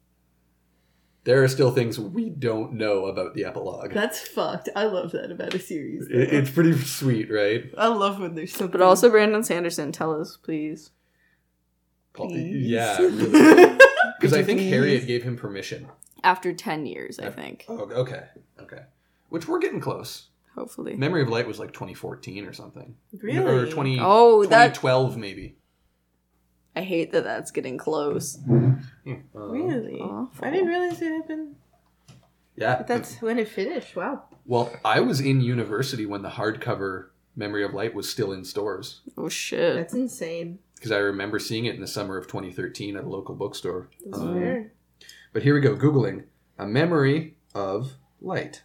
[1.24, 3.92] There are still things we don't know about the epilogue.
[3.92, 4.68] That's fucked.
[4.74, 6.08] I love that about a series.
[6.08, 7.70] It- it's pretty sweet, right?
[7.78, 8.72] I love when there's something.
[8.72, 10.90] But also, Brandon Sanderson, tell us, please.
[12.12, 12.66] Please.
[12.68, 13.78] Yeah, really.
[14.20, 14.70] Because I think please?
[14.70, 15.88] Harriet gave him permission.
[16.22, 17.64] After 10 years, I think.
[17.68, 18.26] Oh, okay,
[18.60, 18.82] okay.
[19.30, 20.28] Which we're getting close.
[20.54, 20.94] Hopefully.
[20.94, 22.94] Memory of Light was like 2014 or something.
[23.20, 24.74] really Or 20, Oh, that.
[24.74, 25.56] 2012 maybe.
[26.74, 28.38] I hate that that's getting close.
[29.04, 29.16] Yeah.
[29.34, 29.98] Uh, Really?
[30.00, 30.44] Awful.
[30.46, 31.56] I didn't realize it happened.
[32.56, 32.76] Yeah.
[32.78, 33.94] But that's when it finished.
[33.96, 34.24] Wow.
[34.46, 39.00] Well, I was in university when the hardcover Memory of Light was still in stores
[39.16, 39.74] Oh, shit.
[39.74, 40.58] That's insane.
[40.74, 43.88] because I remember seeing it in the summer of 2013 at a local bookstore.
[44.04, 44.72] That's Um, fair.
[45.32, 46.24] But here we go, googling
[46.58, 48.62] a memory of light.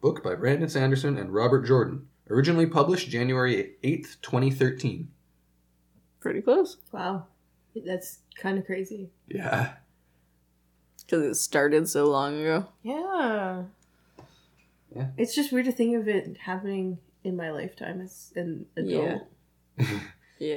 [0.00, 2.06] Book by Brandon Sanderson and Robert Jordan.
[2.28, 5.08] Originally published January 8th, 2013.
[6.20, 6.76] Pretty close.
[6.92, 7.26] Wow.
[7.84, 9.10] That's kind of crazy.
[9.28, 9.72] Yeah.
[10.98, 12.66] Because it started so long ago.
[12.82, 13.62] Yeah.
[14.94, 15.06] Yeah.
[15.16, 19.22] It's just weird to think of it happening in my lifetime as an adult.
[19.78, 19.86] Yeah.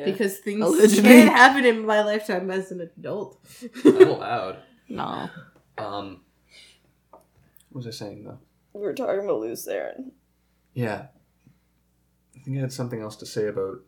[0.06, 1.02] Because things Allegedly.
[1.10, 3.38] can happen in my lifetime as an adult.
[3.84, 4.58] Not allowed.
[4.88, 5.30] no.
[5.78, 6.22] Um,
[7.12, 8.38] what was I saying though?
[8.72, 10.12] We were talking about Lews Therin.
[10.74, 11.08] Yeah.
[12.34, 13.80] I think I had something else to say about.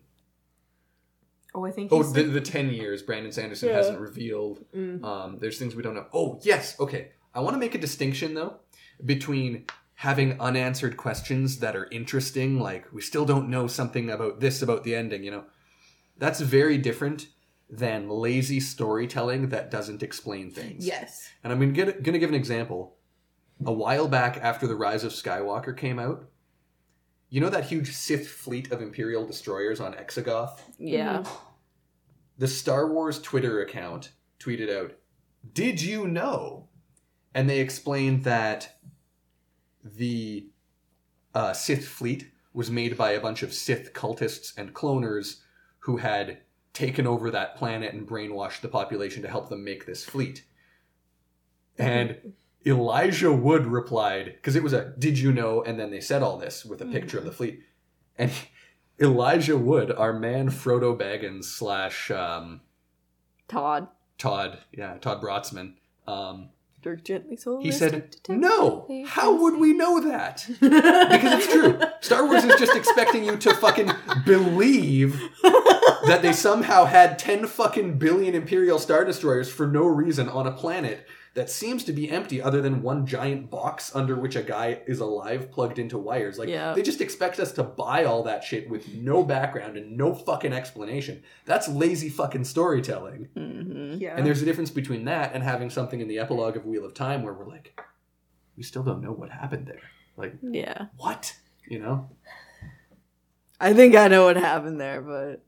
[1.56, 1.92] Oh, I think.
[1.92, 3.76] Oh, the, the 10 years Brandon Sanderson Yeah.
[3.78, 4.66] hasn't revealed.
[4.76, 5.04] Mm.
[5.04, 6.08] Um, there's things we don't know.
[6.14, 6.78] Oh, yes.
[6.80, 7.12] Okay.
[7.34, 8.58] I want to make a distinction, though,
[9.04, 14.62] between having unanswered questions that are interesting, like we still don't know something about this
[14.62, 15.46] about the ending, you know.
[16.18, 17.28] That's very different
[17.70, 20.86] than lazy storytelling that doesn't explain things.
[20.86, 21.30] Yes.
[21.44, 22.98] And I'm gonna, get, gonna give an example.
[23.66, 26.26] A while back after The Rise of Skywalker came out,
[27.36, 30.62] you know that huge Sith fleet of Imperial destroyers on Exogoth?
[30.78, 31.26] Yeah.
[32.38, 34.94] the Star Wars Twitter account tweeted out,
[35.52, 36.70] Did you know?
[37.34, 38.78] And they explained that
[39.84, 40.48] the
[41.34, 45.42] uh, Sith fleet was made by a bunch of Sith cultists and cloners
[45.80, 46.38] who had
[46.72, 50.46] taken over that planet and brainwashed the population to help them make this fleet.
[51.78, 52.32] And
[52.66, 55.62] Elijah Wood replied, because it was a did you know?
[55.62, 57.62] And then they said all this with a picture of the fleet.
[58.18, 58.32] And
[59.02, 62.62] Elijah Wood, our man Frodo Baggins slash um,
[63.48, 63.88] Todd.
[64.18, 65.74] Todd, yeah, Todd Brotzman,
[66.08, 66.50] um,
[66.86, 70.48] Dirk gently so he said, No, how would we know that?
[70.60, 71.80] Because it's true.
[72.00, 73.90] Star Wars is just expecting you to fucking
[74.24, 75.20] believe
[76.06, 80.52] that they somehow had 10 fucking billion Imperial Star Destroyers for no reason on a
[80.52, 84.80] planet that seems to be empty other than one giant box under which a guy
[84.88, 86.40] is alive plugged into wires.
[86.40, 86.74] Like, Yeah.
[86.74, 90.54] they just expect us to buy all that shit with no background and no fucking
[90.54, 91.24] explanation.
[91.46, 93.28] That's lazy fucking storytelling.
[93.36, 94.16] hmm Yeah.
[94.16, 96.94] And there's a difference between that and having something in the epilogue of Wheel of
[96.94, 97.80] Time where we're like,
[98.58, 99.82] we still don't know what happened there.
[100.18, 100.86] Like, Yeah.
[100.98, 101.36] what?
[101.68, 102.10] You know?
[103.60, 105.42] I think I know what happened there, but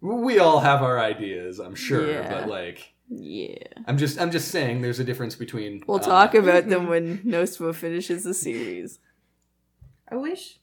[0.00, 2.28] We all have our ideas, I'm sure, Yeah.
[2.28, 3.56] but like, yeah.
[3.86, 5.82] I'm just, I'm just saying, there's a difference between.
[5.86, 8.98] We'll uh, talk about them when Nostmo finishes the series.
[10.10, 10.58] I wish.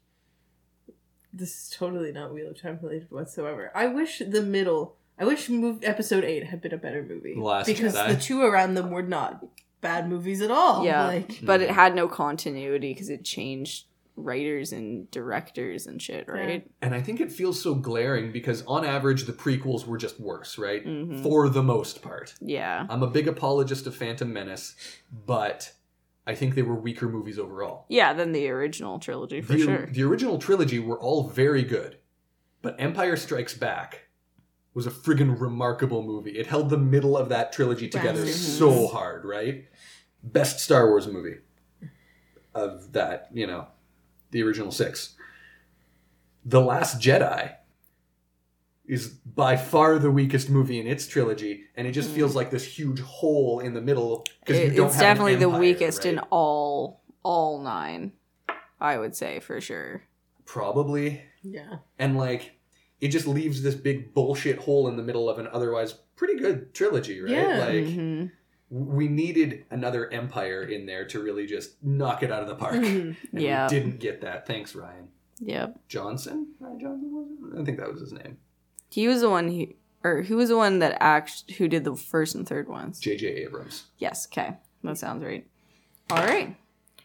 [1.31, 3.71] This is totally not Wheel of Time related whatsoever.
[3.75, 4.95] I wish the middle.
[5.17, 8.07] I wish move, episode eight had been a better movie The Last because Jedi.
[8.15, 9.45] the two around them were not
[9.81, 10.83] bad movies at all.
[10.85, 11.05] yeah.
[11.05, 13.85] like but it had no continuity because it changed
[14.23, 16.69] writers and directors and shit, right?
[16.81, 20.57] And I think it feels so glaring because on average, the prequels were just worse,
[20.57, 20.85] right?
[20.85, 21.21] Mhm.
[21.23, 22.35] For the most part.
[22.41, 22.85] Yeah.
[22.89, 24.75] I'm a big apologist of Phantom Menace,
[25.25, 25.73] but
[26.27, 27.85] I think they were weaker movies overall.
[27.89, 29.85] Yeah, than the original trilogy for the, sure.
[29.87, 31.97] the original trilogy were all very good,
[32.61, 34.09] but Empire Strikes Back
[34.75, 36.37] was a friggin' remarkable movie.
[36.37, 38.27] It held the middle of that trilogy together Mhm.
[38.33, 39.65] so hard, right?
[40.21, 41.37] Best Star Wars movie
[42.53, 43.67] of that, you know,
[44.31, 45.15] the original six.
[46.45, 47.53] The Last Jedi
[48.85, 52.63] is by far the weakest movie in its trilogy, and it just feels like this
[52.63, 54.71] huge hole in the middle because you Mm.
[54.71, 58.13] It- don't it's have an definitely the empire, weakest in all all nine.
[58.79, 60.03] I would say for sure.
[60.45, 61.77] probably yeah.
[61.99, 62.53] and like
[63.01, 66.73] it just leaves this big bullshit hole in the middle of an otherwise pretty good
[66.73, 67.59] trilogy right Yeah.
[67.59, 68.31] like Mhm.
[68.71, 72.75] We needed another empire in there to really just knock it out of the park
[72.75, 73.11] mm-hmm.
[73.35, 73.67] and Yeah.
[73.67, 75.07] we didn't get that thanks Rian
[75.39, 75.79] Yep.
[75.87, 78.37] johnson Rian johnson i think that was his name
[78.91, 79.67] He was the one who,
[80.03, 82.99] or who was the one that act who did the first and third ones?
[83.01, 84.27] jj abrams Yes.
[84.31, 85.47] Okay, that sounds right.
[86.11, 86.55] All right.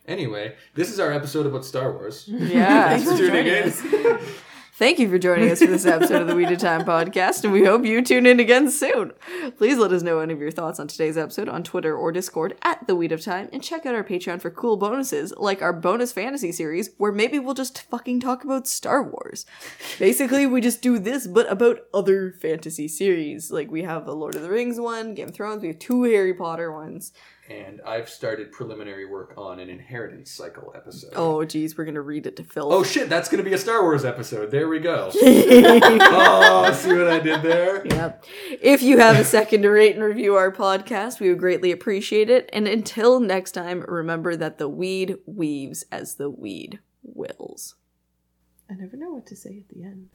[0.06, 2.90] anyway this is our episode about star wars Yeah.
[2.98, 3.72] thanks for tuning in
[4.76, 7.52] Thank you for joining us for this episode of the Weed of Time podcast, and
[7.52, 9.12] we hope you tune in again soon.
[9.56, 12.56] Please let us know any of your thoughts on today's episode on Twitter or Discord
[12.62, 15.72] at the Weed of Time, and check out our Patreon for cool bonuses like our
[15.72, 19.46] bonus fantasy series, where maybe we'll just fucking talk about Star Wars.
[20.00, 23.52] Basically, we just do this, but about other fantasy series.
[23.52, 26.02] Like we have the Lord of the Rings one, Game of Thrones, we have two
[26.02, 27.12] Harry Potter ones.
[27.48, 32.26] And i've started preliminary work on an inheritance cycle episode Oh, geez, we're gonna read
[32.26, 32.72] it to Phil.
[32.72, 34.50] Oh shit, that's gonna be a Star Wars episode.
[34.50, 35.10] There we go.
[35.14, 37.86] oh, see what I did there?
[37.86, 38.24] Yep.
[38.60, 42.30] If you have a second to rate and review our podcast, we would greatly appreciate
[42.30, 42.48] it.
[42.52, 47.76] And until next time, remember that the weed weaves as the weed wills.
[48.70, 50.08] I never know what to say at the end.